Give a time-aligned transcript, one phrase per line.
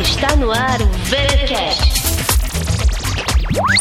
[0.00, 2.02] Está no ar o VeraCast,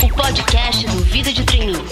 [0.03, 1.85] o podcast do Vida de Treininho.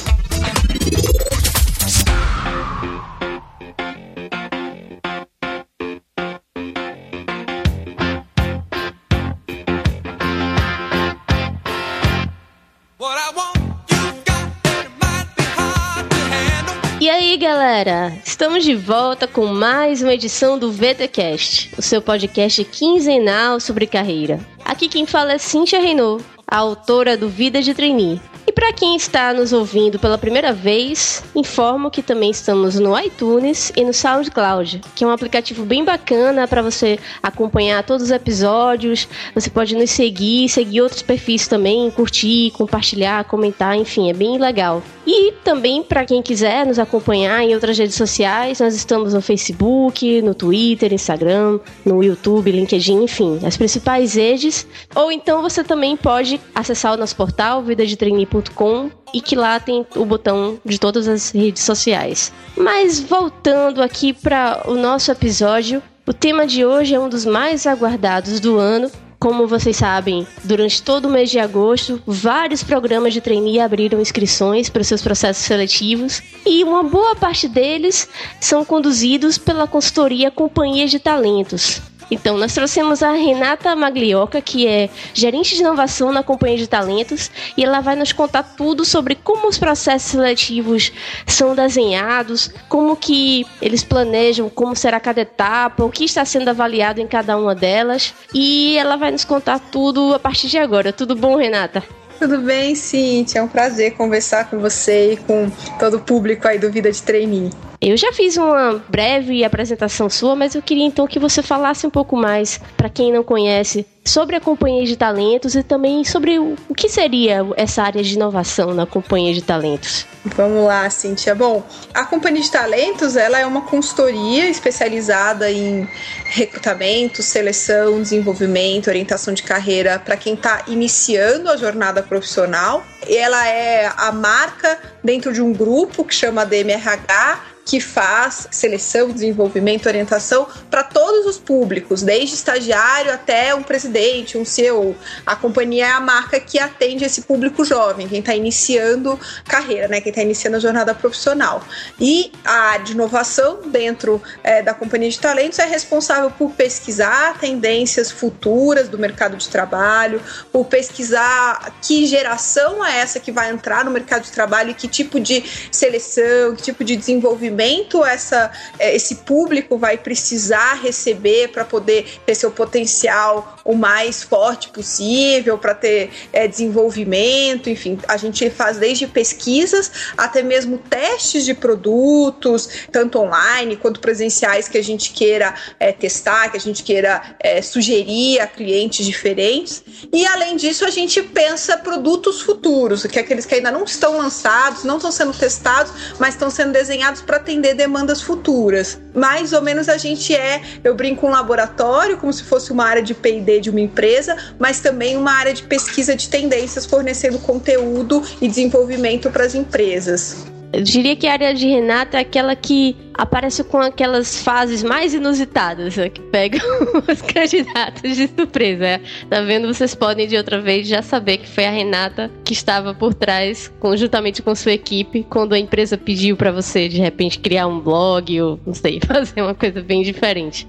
[17.39, 18.11] Galera?
[18.25, 24.41] Estamos de volta com mais uma edição do VTcast, o seu podcast quinzenal sobre carreira.
[24.65, 28.19] Aqui quem fala é Cintia Renault, a autora do Vida de Trainee.
[28.45, 33.71] E para quem está nos ouvindo pela primeira vez, informo que também estamos no iTunes
[33.73, 39.07] e no SoundCloud, que é um aplicativo bem bacana para você acompanhar todos os episódios.
[39.33, 44.83] Você pode nos seguir, seguir outros perfis também, curtir, compartilhar, comentar, enfim, é bem legal.
[45.11, 50.21] E também para quem quiser nos acompanhar em outras redes sociais, nós estamos no Facebook,
[50.21, 54.67] no Twitter, Instagram, no YouTube, LinkedIn, enfim, as principais redes.
[54.93, 60.05] Ou então você também pode acessar o nosso portal vidadetrainee.com e que lá tem o
[60.05, 62.31] botão de todas as redes sociais.
[62.55, 67.65] Mas voltando aqui para o nosso episódio, o tema de hoje é um dos mais
[67.65, 73.19] aguardados do ano como vocês sabem, durante todo o mês de agosto, vários programas de
[73.19, 78.07] trainee abriram inscrições para os seus processos seletivos e uma boa parte deles
[78.39, 81.81] são conduzidos pela consultoria Companhia de Talentos.
[82.11, 87.29] Então, nós trouxemos a Renata Maglioca, que é gerente de inovação na Companhia de Talentos,
[87.55, 90.91] e ela vai nos contar tudo sobre como os processos seletivos
[91.27, 96.99] são desenhados, como que eles planejam, como será cada etapa, o que está sendo avaliado
[96.99, 100.91] em cada uma delas, e ela vai nos contar tudo a partir de agora.
[100.91, 101.83] Tudo bom, Renata?
[102.19, 103.39] Tudo bem, Cintia.
[103.39, 105.49] É um prazer conversar com você e com
[105.79, 107.49] todo o público aí do Vida de Trainee.
[107.81, 111.89] Eu já fiz uma breve apresentação sua, mas eu queria então que você falasse um
[111.89, 116.57] pouco mais para quem não conhece sobre a companhia de talentos e também sobre o
[116.75, 120.05] que seria essa área de inovação na companhia de talentos.
[120.25, 121.33] Vamos lá, Cintia.
[121.33, 125.87] Bom, a companhia de talentos ela é uma consultoria especializada em
[126.25, 132.83] recrutamento, seleção, desenvolvimento, orientação de carreira para quem está iniciando a jornada profissional.
[133.07, 139.85] Ela é a marca dentro de um grupo que chama DMRH que faz seleção, desenvolvimento,
[139.85, 144.95] orientação para todos os públicos, desde estagiário até um presidente, um CEO.
[145.23, 150.01] A companhia é a marca que atende esse público jovem, quem está iniciando carreira, né,
[150.01, 151.63] quem está iniciando a jornada profissional.
[151.99, 157.37] E a área de inovação dentro é, da companhia de talentos é responsável por pesquisar
[157.37, 160.19] tendências futuras do mercado de trabalho,
[160.51, 164.87] por pesquisar que geração é essa que vai entrar no mercado de trabalho e que
[164.87, 167.58] tipo de seleção, que tipo de desenvolvimento
[168.05, 174.69] essa, é, esse público vai precisar receber para poder ter seu potencial o mais forte
[174.69, 181.53] possível, para ter é, desenvolvimento, enfim, a gente faz desde pesquisas até mesmo testes de
[181.53, 187.35] produtos, tanto online quanto presenciais que a gente queira é, testar, que a gente queira
[187.39, 189.83] é, sugerir a clientes diferentes.
[190.11, 194.17] E além disso, a gente pensa produtos futuros, que é aqueles que ainda não estão
[194.17, 198.99] lançados, não estão sendo testados, mas estão sendo desenhados para atender demandas futuras.
[199.13, 203.01] Mais ou menos a gente é, eu brinco, um laboratório, como se fosse uma área
[203.01, 208.23] de PD de uma empresa, mas também uma área de pesquisa de tendências, fornecendo conteúdo
[208.39, 210.58] e desenvolvimento para as empresas.
[210.71, 215.13] Eu diria que a área de Renata é aquela que aparece com aquelas fases mais
[215.13, 216.61] inusitadas, né, que pegam
[217.11, 219.01] os candidatos de surpresa.
[219.29, 219.67] Tá vendo?
[219.67, 223.71] Vocês podem de outra vez já saber que foi a Renata que estava por trás,
[223.79, 228.39] conjuntamente com sua equipe, quando a empresa pediu para você de repente criar um blog
[228.39, 230.67] ou não sei, fazer uma coisa bem diferente.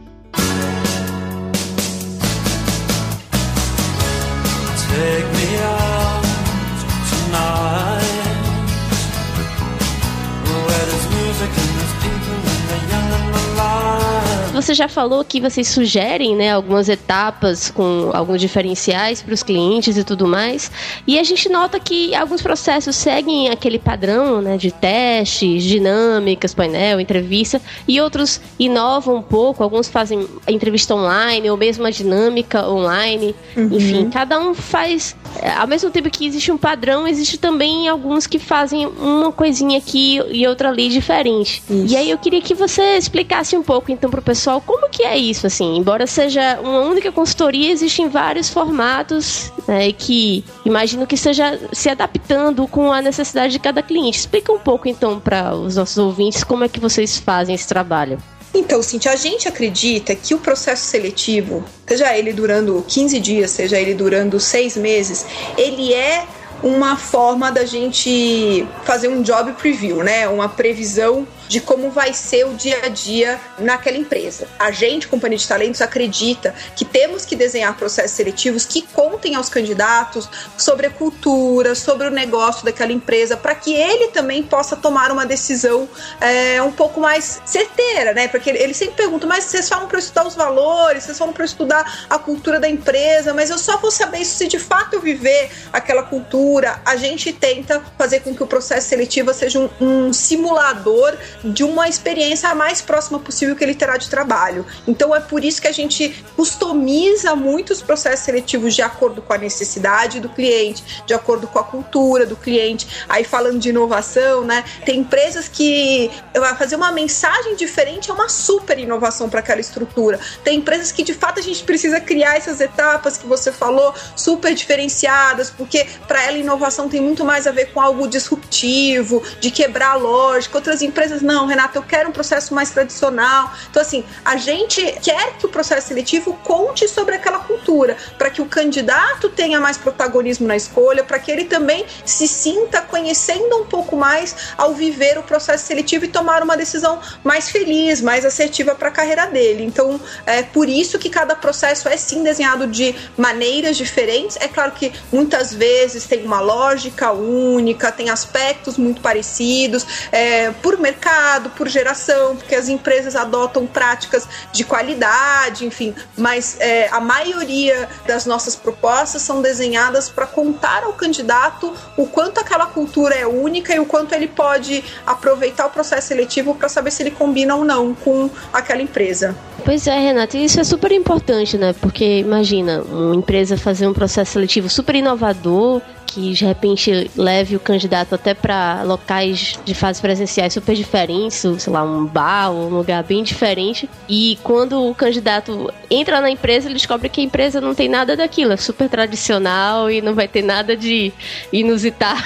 [14.60, 19.97] Você já falou que vocês sugerem, né, algumas etapas com alguns diferenciais para os clientes
[19.97, 20.71] e tudo mais.
[21.07, 27.01] E a gente nota que alguns processos seguem aquele padrão, né, de testes, dinâmicas, painel,
[27.01, 29.62] entrevista, e outros inovam um pouco.
[29.62, 33.34] Alguns fazem a entrevista online ou mesmo a dinâmica online.
[33.56, 33.68] Uhum.
[33.72, 35.16] Enfim, cada um faz.
[35.56, 40.21] Ao mesmo tempo que existe um padrão, existe também alguns que fazem uma coisinha aqui
[40.30, 41.63] e outra ali diferente.
[41.71, 41.95] Isso.
[41.95, 44.88] E aí eu queria que você explicasse um pouco, então, para o pessoal pessoal, como
[44.88, 45.76] que é isso, assim?
[45.76, 52.66] Embora seja uma única consultoria, existem vários formatos né, que imagino que esteja se adaptando
[52.66, 54.18] com a necessidade de cada cliente.
[54.18, 58.18] Explica um pouco, então, para os nossos ouvintes como é que vocês fazem esse trabalho.
[58.52, 63.78] Então, Cintia, a gente acredita que o processo seletivo, seja ele durando 15 dias, seja
[63.78, 65.24] ele durando seis meses,
[65.56, 66.26] ele é
[66.60, 70.28] uma forma da gente fazer um job preview, né?
[70.28, 74.47] Uma previsão de como vai ser o dia a dia naquela empresa.
[74.56, 79.48] A gente, Companhia de Talentos, acredita que temos que desenhar processos seletivos que contem aos
[79.48, 85.10] candidatos sobre a cultura, sobre o negócio daquela empresa, para que ele também possa tomar
[85.10, 85.88] uma decisão
[86.20, 88.28] é, um pouco mais certeira, né?
[88.28, 92.06] Porque ele sempre pergunta, mas vocês falam para estudar os valores, vocês falam para estudar
[92.08, 95.50] a cultura da empresa, mas eu só vou saber isso se de fato eu viver
[95.72, 96.80] aquela cultura.
[96.86, 101.89] A gente tenta fazer com que o processo seletivo seja um, um simulador de uma
[101.89, 104.66] experiência a mais próxima possível que ele terá de trabalho.
[104.87, 109.33] Então é por isso que a gente customiza muito os processos seletivos de acordo com
[109.33, 113.04] a necessidade do cliente, de acordo com a cultura do cliente.
[113.09, 114.65] Aí falando de inovação, né?
[114.84, 116.10] Tem empresas que
[116.57, 120.19] fazer uma mensagem diferente é uma super inovação para aquela estrutura.
[120.45, 124.54] Tem empresas que de fato a gente precisa criar essas etapas que você falou, super
[124.54, 129.92] diferenciadas, porque para ela inovação tem muito mais a ver com algo disruptivo, de quebrar
[129.92, 130.57] a lógica.
[130.57, 133.53] Outras empresas não, Renato, eu quero um processo mais tradicional.
[133.71, 138.42] Então, assim, a gente quer que o processo seletivo conte sobre aquela cultura, para que
[138.42, 143.65] o candidato tenha mais protagonismo na escolha, para que ele também se sinta conhecendo um
[143.65, 148.74] pouco mais ao viver o processo seletivo e tomar uma decisão mais feliz, mais assertiva
[148.74, 149.62] para a carreira dele.
[149.62, 154.36] Então, é por isso que cada processo é sim desenhado de maneiras diferentes.
[154.41, 160.77] É claro que muitas vezes tem uma lógica única, tem aspectos muito parecidos, é, por
[160.77, 167.00] mercado mercado, por geração, porque as empresas adotam práticas de qualidade, enfim, mas é, a
[167.00, 173.26] maioria das nossas propostas são desenhadas para contar ao candidato o quanto aquela cultura é
[173.26, 177.54] única e o quanto ele pode aproveitar o processo seletivo para saber se ele combina
[177.54, 179.36] ou não com aquela empresa.
[179.64, 181.74] Pois é, Renata, isso é super importante, né?
[181.80, 187.60] Porque imagina, uma empresa fazer um processo seletivo super inovador, que de repente leve o
[187.60, 192.76] candidato até para locais de fases presenciais super diferentes, sei lá, um bar ou um
[192.78, 193.88] lugar bem diferente.
[194.08, 198.16] E quando o candidato entra na empresa, ele descobre que a empresa não tem nada
[198.16, 201.12] daquilo, é super tradicional e não vai ter nada de
[201.52, 202.20] inusitado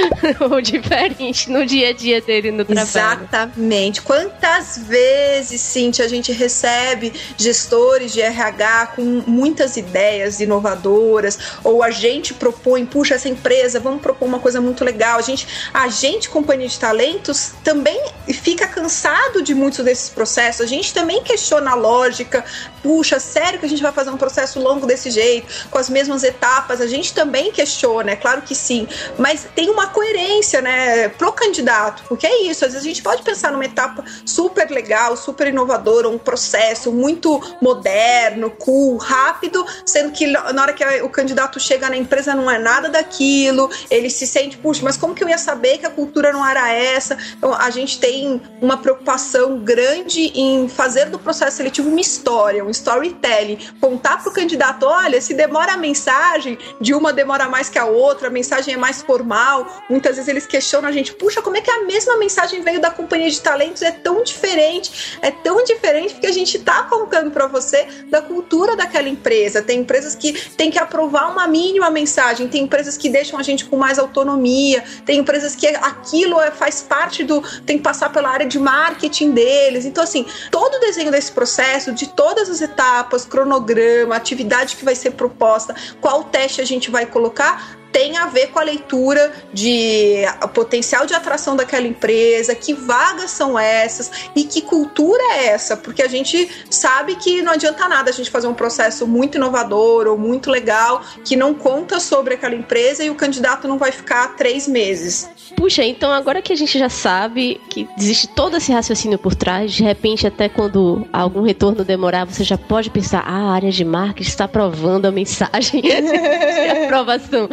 [0.50, 2.86] ou diferente no dia a dia dele no trabalho.
[2.88, 4.00] Exatamente.
[4.00, 11.90] Quantas vezes, Cintia, a gente recebe gestores de RH com muitas ideias inovadoras, ou a
[11.90, 15.18] gente propõe, puxa, essa empresa, vamos propor uma coisa muito legal.
[15.18, 18.00] A gente, a gente, companhia de talentos, também
[18.34, 20.60] fica cansado de muitos desses processos.
[20.62, 22.44] A gente também questiona a lógica.
[22.82, 26.22] Puxa, sério que a gente vai fazer um processo longo desse jeito, com as mesmas
[26.22, 26.80] etapas?
[26.80, 28.86] A gente também questiona, é claro que sim.
[29.18, 32.64] Mas tem uma coerência, né, pro candidato, porque é isso.
[32.64, 37.40] Às vezes a gente pode pensar numa etapa super legal, super inovadora, um processo muito
[37.60, 42.58] moderno, cool, rápido, sendo que na hora que o candidato chega na empresa não é
[42.58, 46.32] nada aquilo, ele se sente, puxa, mas como que eu ia saber que a cultura
[46.32, 47.16] não era essa?
[47.36, 52.70] Então, a gente tem uma preocupação grande em fazer do processo seletivo uma história, um
[52.70, 57.78] storytelling, contar para o candidato, olha, se demora a mensagem, de uma demora mais que
[57.78, 61.56] a outra, a mensagem é mais formal, muitas vezes eles questionam a gente, puxa, como
[61.56, 65.62] é que a mesma mensagem veio da companhia de talentos é tão diferente, é tão
[65.64, 69.62] diferente porque a gente está contando para você da cultura daquela empresa.
[69.62, 73.64] Tem empresas que têm que aprovar uma mínima mensagem, tem empresas que deixam a gente
[73.64, 77.42] com mais autonomia, tem empresas que aquilo é, faz parte do.
[77.64, 79.84] tem que passar pela área de marketing deles.
[79.84, 84.94] Então, assim, todo o desenho desse processo, de todas as etapas, cronograma, atividade que vai
[84.94, 90.16] ser proposta, qual teste a gente vai colocar, tem a ver com a leitura de
[90.52, 96.02] potencial de atração daquela empresa, que vagas são essas e que cultura é essa, porque
[96.02, 100.18] a gente sabe que não adianta nada a gente fazer um processo muito inovador ou
[100.18, 104.68] muito legal que não conta sobre aquela empresa e o candidato não vai ficar três
[104.68, 105.30] meses.
[105.56, 109.72] Puxa, então agora que a gente já sabe que existe todo esse raciocínio por trás,
[109.72, 113.84] de repente até quando algum retorno demorar, você já pode pensar, ah, a área de
[113.84, 117.48] marketing está aprovando a mensagem de aprovação.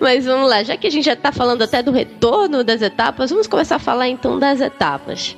[0.00, 3.30] Mas vamos lá, já que a gente já está falando até do retorno das etapas,
[3.30, 5.36] vamos começar a falar então das etapas.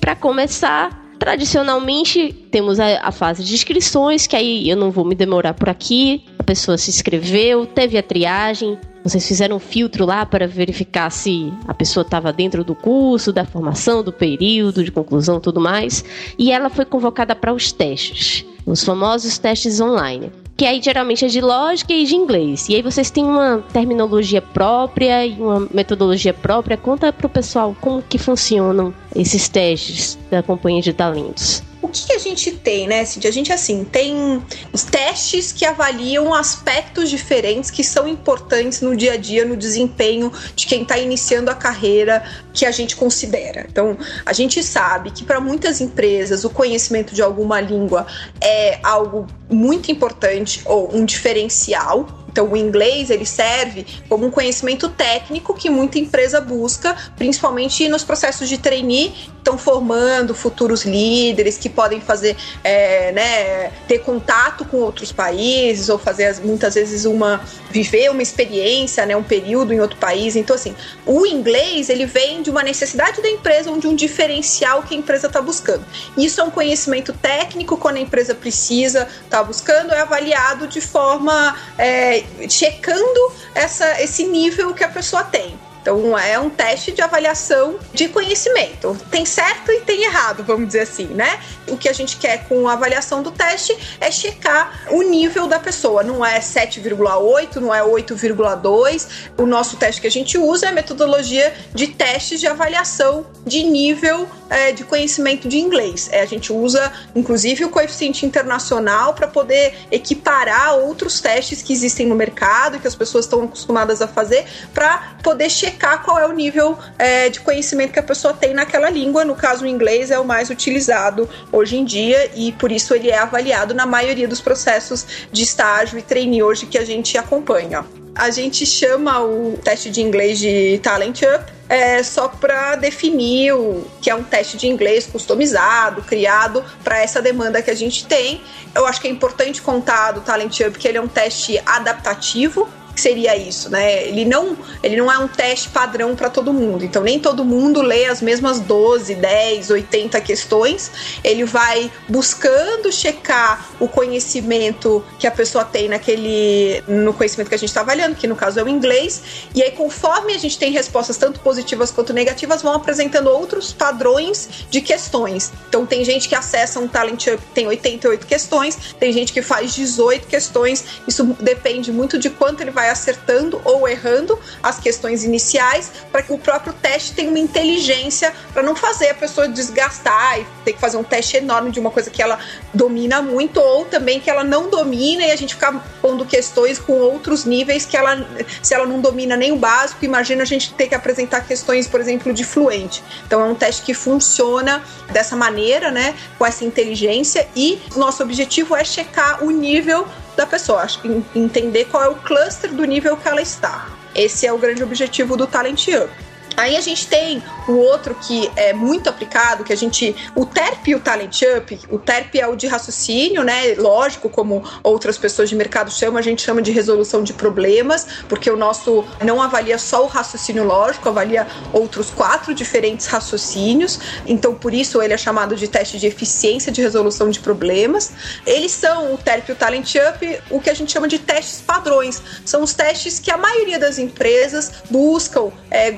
[0.00, 5.14] Para começar, tradicionalmente temos a, a, fase de inscrições, que aí eu não vou me
[5.14, 6.24] demorar por aqui.
[6.38, 11.52] A pessoa se inscreveu, teve a triagem, Vocês fizeram um filtro lá para verificar se
[11.66, 16.04] a pessoa estava dentro do curso, da formação, do período, de conclusão, tudo mais.
[16.38, 21.28] E ela foi convocada para os testes, os famosos testes online que aí geralmente é
[21.28, 22.68] de lógica e de inglês.
[22.68, 26.76] E aí vocês têm uma terminologia própria e uma metodologia própria.
[26.76, 31.64] Conta pro pessoal como que funcionam esses testes da companhia de talentos.
[31.82, 33.28] O que, que a gente tem, né, Cintia?
[33.28, 34.40] A gente, assim, tem
[34.72, 40.32] os testes que avaliam aspectos diferentes que são importantes no dia a dia, no desempenho
[40.54, 42.24] de quem está iniciando a carreira
[42.54, 43.66] que a gente considera.
[43.68, 48.06] Então, a gente sabe que para muitas empresas o conhecimento de alguma língua
[48.40, 54.88] é algo muito importante ou um diferencial então, o inglês ele serve como um conhecimento
[54.88, 61.68] técnico que muita empresa busca, principalmente nos processos de trainee, estão formando futuros líderes que
[61.68, 68.10] podem fazer, é, né, ter contato com outros países ou fazer muitas vezes uma viver
[68.10, 70.36] uma experiência, né, um período em outro país.
[70.36, 70.74] Então, assim,
[71.04, 74.98] o inglês ele vem de uma necessidade da empresa ou de um diferencial que a
[74.98, 75.84] empresa está buscando.
[76.16, 80.80] Isso é um conhecimento técnico quando a empresa precisa estar tá buscando é avaliado de
[80.80, 85.58] forma é, checando essa, esse nível que a pessoa tem.
[85.82, 88.96] Então é um teste de avaliação de conhecimento.
[89.10, 91.40] Tem certo e tem errado, vamos dizer assim, né?
[91.68, 95.58] O que a gente quer com a avaliação do teste é checar o nível da
[95.58, 96.04] pessoa.
[96.04, 99.08] Não é 7,8, não é 8,2.
[99.36, 103.64] O nosso teste que a gente usa é a metodologia de testes de avaliação de
[103.64, 106.08] nível é, de conhecimento de inglês.
[106.12, 112.06] É, a gente usa, inclusive, o coeficiente internacional para poder equiparar outros testes que existem
[112.06, 116.26] no mercado que as pessoas estão acostumadas a fazer para poder checar checar qual é
[116.26, 119.24] o nível é, de conhecimento que a pessoa tem naquela língua.
[119.24, 123.10] No caso, o inglês é o mais utilizado hoje em dia e por isso ele
[123.10, 127.84] é avaliado na maioria dos processos de estágio e trainee hoje que a gente acompanha.
[128.14, 133.86] A gente chama o teste de inglês de Talent Up é, só para definir o
[134.02, 138.42] que é um teste de inglês customizado, criado para essa demanda que a gente tem.
[138.74, 142.68] Eu acho que é importante contar do Talent Up que ele é um teste adaptativo,
[142.94, 144.06] seria isso, né?
[144.06, 146.84] Ele não, ele não é um teste padrão para todo mundo.
[146.84, 150.90] Então nem todo mundo lê as mesmas 12, 10, 80 questões.
[151.24, 157.58] Ele vai buscando checar o conhecimento que a pessoa tem naquele no conhecimento que a
[157.58, 159.22] gente está avaliando, que no caso é o inglês.
[159.54, 164.48] E aí conforme a gente tem respostas tanto positivas quanto negativas, vão apresentando outros padrões
[164.70, 165.52] de questões.
[165.68, 169.74] Então tem gente que acessa um Talent Up tem 88 questões, tem gente que faz
[169.74, 170.84] 18 questões.
[171.06, 176.20] Isso depende muito de quanto ele vai vai acertando ou errando as questões iniciais para
[176.20, 180.72] que o próprio teste tenha uma inteligência para não fazer a pessoa desgastar e ter
[180.72, 182.40] que fazer um teste enorme de uma coisa que ela
[182.74, 185.72] domina muito ou também que ela não domina e a gente ficar
[186.02, 188.26] pondo questões com outros níveis que ela
[188.60, 192.00] se ela não domina nem o básico, imagina a gente ter que apresentar questões, por
[192.00, 193.02] exemplo, de fluente.
[193.24, 198.74] Então é um teste que funciona dessa maneira, né, com essa inteligência e nosso objetivo
[198.74, 200.04] é checar o nível
[200.36, 200.86] da pessoa,
[201.34, 203.88] entender qual é o cluster do nível que ela está.
[204.14, 206.31] Esse é o grande objetivo do Talent Up.
[206.56, 210.14] Aí a gente tem o outro que é muito aplicado, que a gente.
[210.34, 213.74] O TERP e o Talent Up, o TERP é o de raciocínio, né?
[213.76, 218.50] Lógico, como outras pessoas de mercado chamam, a gente chama de resolução de problemas, porque
[218.50, 223.98] o nosso não avalia só o raciocínio lógico, avalia outros quatro diferentes raciocínios.
[224.26, 228.12] Então, por isso ele é chamado de teste de eficiência de resolução de problemas.
[228.46, 231.60] Eles são o TERP e o Talent Up, o que a gente chama de testes
[231.60, 232.22] padrões.
[232.44, 235.90] São os testes que a maioria das empresas buscam, é,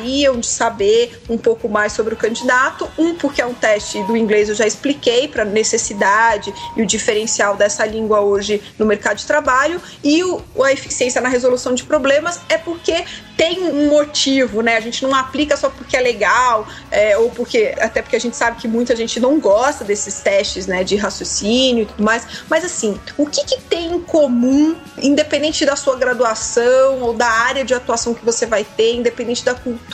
[0.00, 2.88] gostariam de saber um pouco mais sobre o candidato.
[2.98, 7.56] Um, porque é um teste do inglês, eu já expliquei para necessidade e o diferencial
[7.56, 9.80] dessa língua hoje no mercado de trabalho.
[10.02, 13.04] E o, a eficiência na resolução de problemas é porque
[13.36, 14.76] tem um motivo, né?
[14.76, 17.74] A gente não aplica só porque é legal, é, ou porque.
[17.80, 20.84] Até porque a gente sabe que muita gente não gosta desses testes, né?
[20.84, 22.26] De raciocínio e tudo mais.
[22.50, 27.64] Mas assim, o que, que tem em comum, independente da sua graduação ou da área
[27.64, 29.89] de atuação que você vai ter, independente da cultura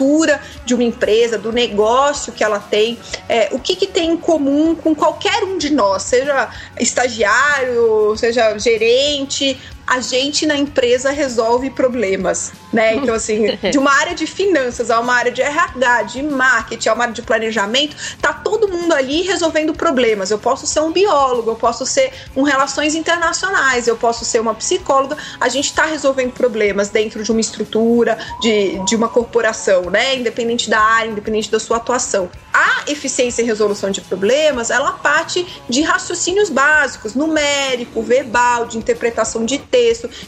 [0.64, 2.98] de uma empresa, do negócio que ela tem,
[3.28, 8.58] é, o que, que tem em comum com qualquer um de nós, seja estagiário, seja
[8.58, 12.94] gerente, a gente na empresa resolve problemas, né?
[12.96, 16.94] Então, assim, de uma área de finanças a uma área de RH, de marketing, a
[16.94, 20.30] uma área de planejamento, tá todo mundo ali resolvendo problemas.
[20.30, 24.54] Eu posso ser um biólogo, eu posso ser um relações internacionais, eu posso ser uma
[24.54, 25.16] psicóloga.
[25.40, 30.16] A gente está resolvendo problemas dentro de uma estrutura, de, de uma corporação, né?
[30.16, 32.28] Independente da área, independente da sua atuação.
[32.52, 38.76] A a eficiência em resolução de problemas, ela parte de raciocínios básicos, numérico, verbal, de
[38.76, 39.75] interpretação de texto,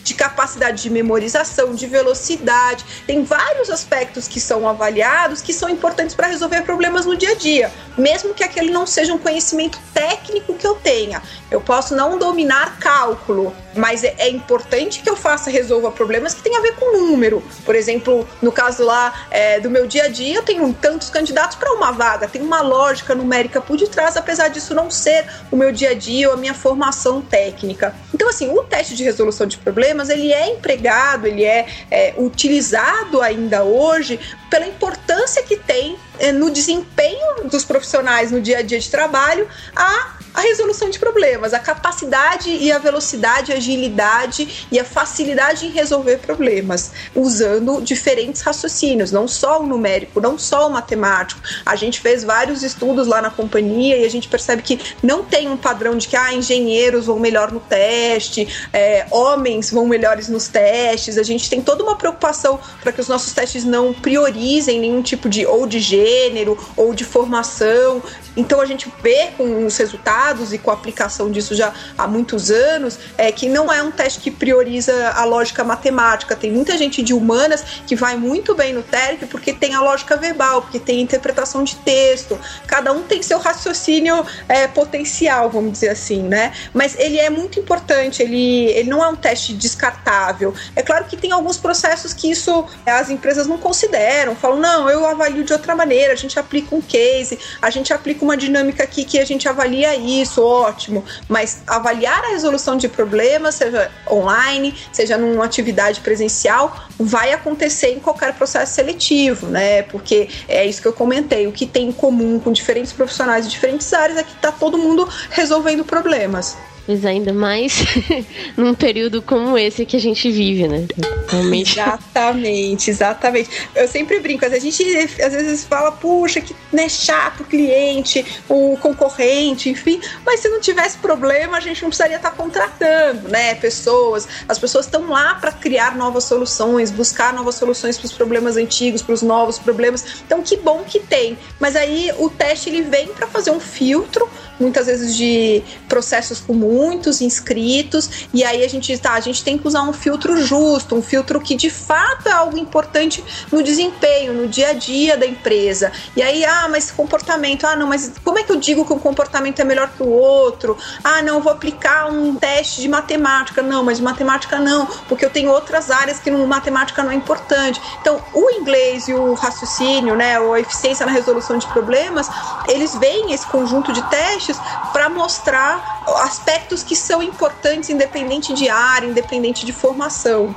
[0.02, 2.84] de capacidade de memorização, de velocidade.
[3.06, 7.34] Tem vários aspectos que são avaliados que são importantes para resolver problemas no dia a
[7.34, 11.22] dia, mesmo que aquele não seja um conhecimento técnico que eu tenha.
[11.50, 16.42] Eu posso não dominar cálculo, mas é, é importante que eu faça resolva problemas que
[16.42, 17.42] têm a ver com número.
[17.64, 21.56] Por exemplo, no caso lá é, do meu dia a dia, eu tenho tantos candidatos
[21.56, 25.72] para uma vaga, tem uma lógica numérica por detrás, apesar disso não ser o meu
[25.72, 27.94] dia a dia ou a minha formação técnica.
[28.12, 33.20] Então, assim, o teste de resolução de problemas ele é empregado, ele é, é utilizado
[33.22, 34.18] ainda hoje
[34.50, 39.48] pela importância que tem é, no desempenho dos profissionais no dia a dia de trabalho
[39.74, 45.66] a a resolução de problemas, a capacidade e a velocidade, a agilidade e a facilidade
[45.66, 51.40] em resolver problemas, usando diferentes raciocínios, não só o numérico, não só o matemático.
[51.64, 55.48] A gente fez vários estudos lá na companhia e a gente percebe que não tem
[55.48, 60.48] um padrão de que ah, engenheiros vão melhor no teste, é, homens vão melhores nos
[60.48, 61.18] testes.
[61.18, 65.28] A gente tem toda uma preocupação para que os nossos testes não priorizem nenhum tipo
[65.28, 68.02] de ou de gênero ou de formação.
[68.36, 70.17] Então a gente vê com os resultados
[70.52, 74.20] e com a aplicação disso já há muitos anos é que não é um teste
[74.20, 76.34] que prioriza a lógica matemática.
[76.34, 80.16] Tem muita gente de humanas que vai muito bem no TERC porque tem a lógica
[80.16, 82.38] verbal, porque tem a interpretação de texto.
[82.66, 86.52] Cada um tem seu raciocínio é, potencial, vamos dizer assim, né?
[86.74, 90.52] Mas ele é muito importante, ele, ele não é um teste descartável.
[90.74, 95.06] É claro que tem alguns processos que isso as empresas não consideram, falam, não, eu
[95.06, 99.04] avalio de outra maneira, a gente aplica um case, a gente aplica uma dinâmica aqui
[99.04, 100.07] que a gente avalia isso,
[100.38, 101.04] ótimo.
[101.28, 108.00] Mas avaliar a resolução de problemas, seja online, seja numa atividade presencial, vai acontecer em
[108.00, 109.82] qualquer processo seletivo, né?
[109.82, 111.46] Porque é isso que eu comentei.
[111.46, 114.78] O que tem em comum com diferentes profissionais de diferentes áreas é que está todo
[114.78, 116.56] mundo resolvendo problemas.
[116.88, 117.84] Mas ainda mais
[118.56, 120.86] num período como esse que a gente vive, né?
[121.28, 121.78] Realmente.
[121.78, 123.50] Exatamente, exatamente.
[123.74, 124.82] Eu sempre brinco, a gente
[125.22, 130.60] às vezes fala, puxa, que né, chato o cliente, o concorrente, enfim, mas se não
[130.60, 133.54] tivesse problema, a gente não precisaria estar contratando, né?
[133.56, 134.26] Pessoas.
[134.48, 139.02] As pessoas estão lá para criar novas soluções, buscar novas soluções para os problemas antigos,
[139.02, 140.22] para os novos problemas.
[140.24, 141.36] Então, que bom que tem.
[141.60, 144.26] Mas aí o teste ele vem para fazer um filtro
[144.58, 149.58] muitas vezes de processos com muitos inscritos, e aí a gente tá, a gente tem
[149.58, 154.32] que usar um filtro justo, um filtro que de fato é algo importante no desempenho,
[154.32, 155.92] no dia a dia da empresa.
[156.16, 158.98] E aí, ah, mas comportamento, ah, não, mas como é que eu digo que um
[158.98, 160.76] comportamento é melhor que o outro?
[161.02, 163.62] Ah, não, vou aplicar um teste de matemática.
[163.62, 167.14] Não, mas de matemática não, porque eu tenho outras áreas que no matemática não é
[167.14, 167.80] importante.
[168.00, 172.28] Então, o inglês e o raciocínio, né, ou a eficiência na resolução de problemas,
[172.66, 174.58] eles veem esse conjunto de testes testes
[174.92, 180.54] para mostrar aspectos que são importantes, independente de área, independente de formação.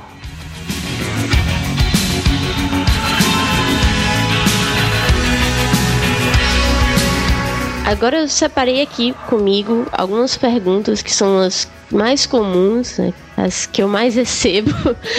[7.84, 13.82] Agora eu separei aqui comigo algumas perguntas que são as mais comuns, né, as que
[13.82, 14.70] eu mais recebo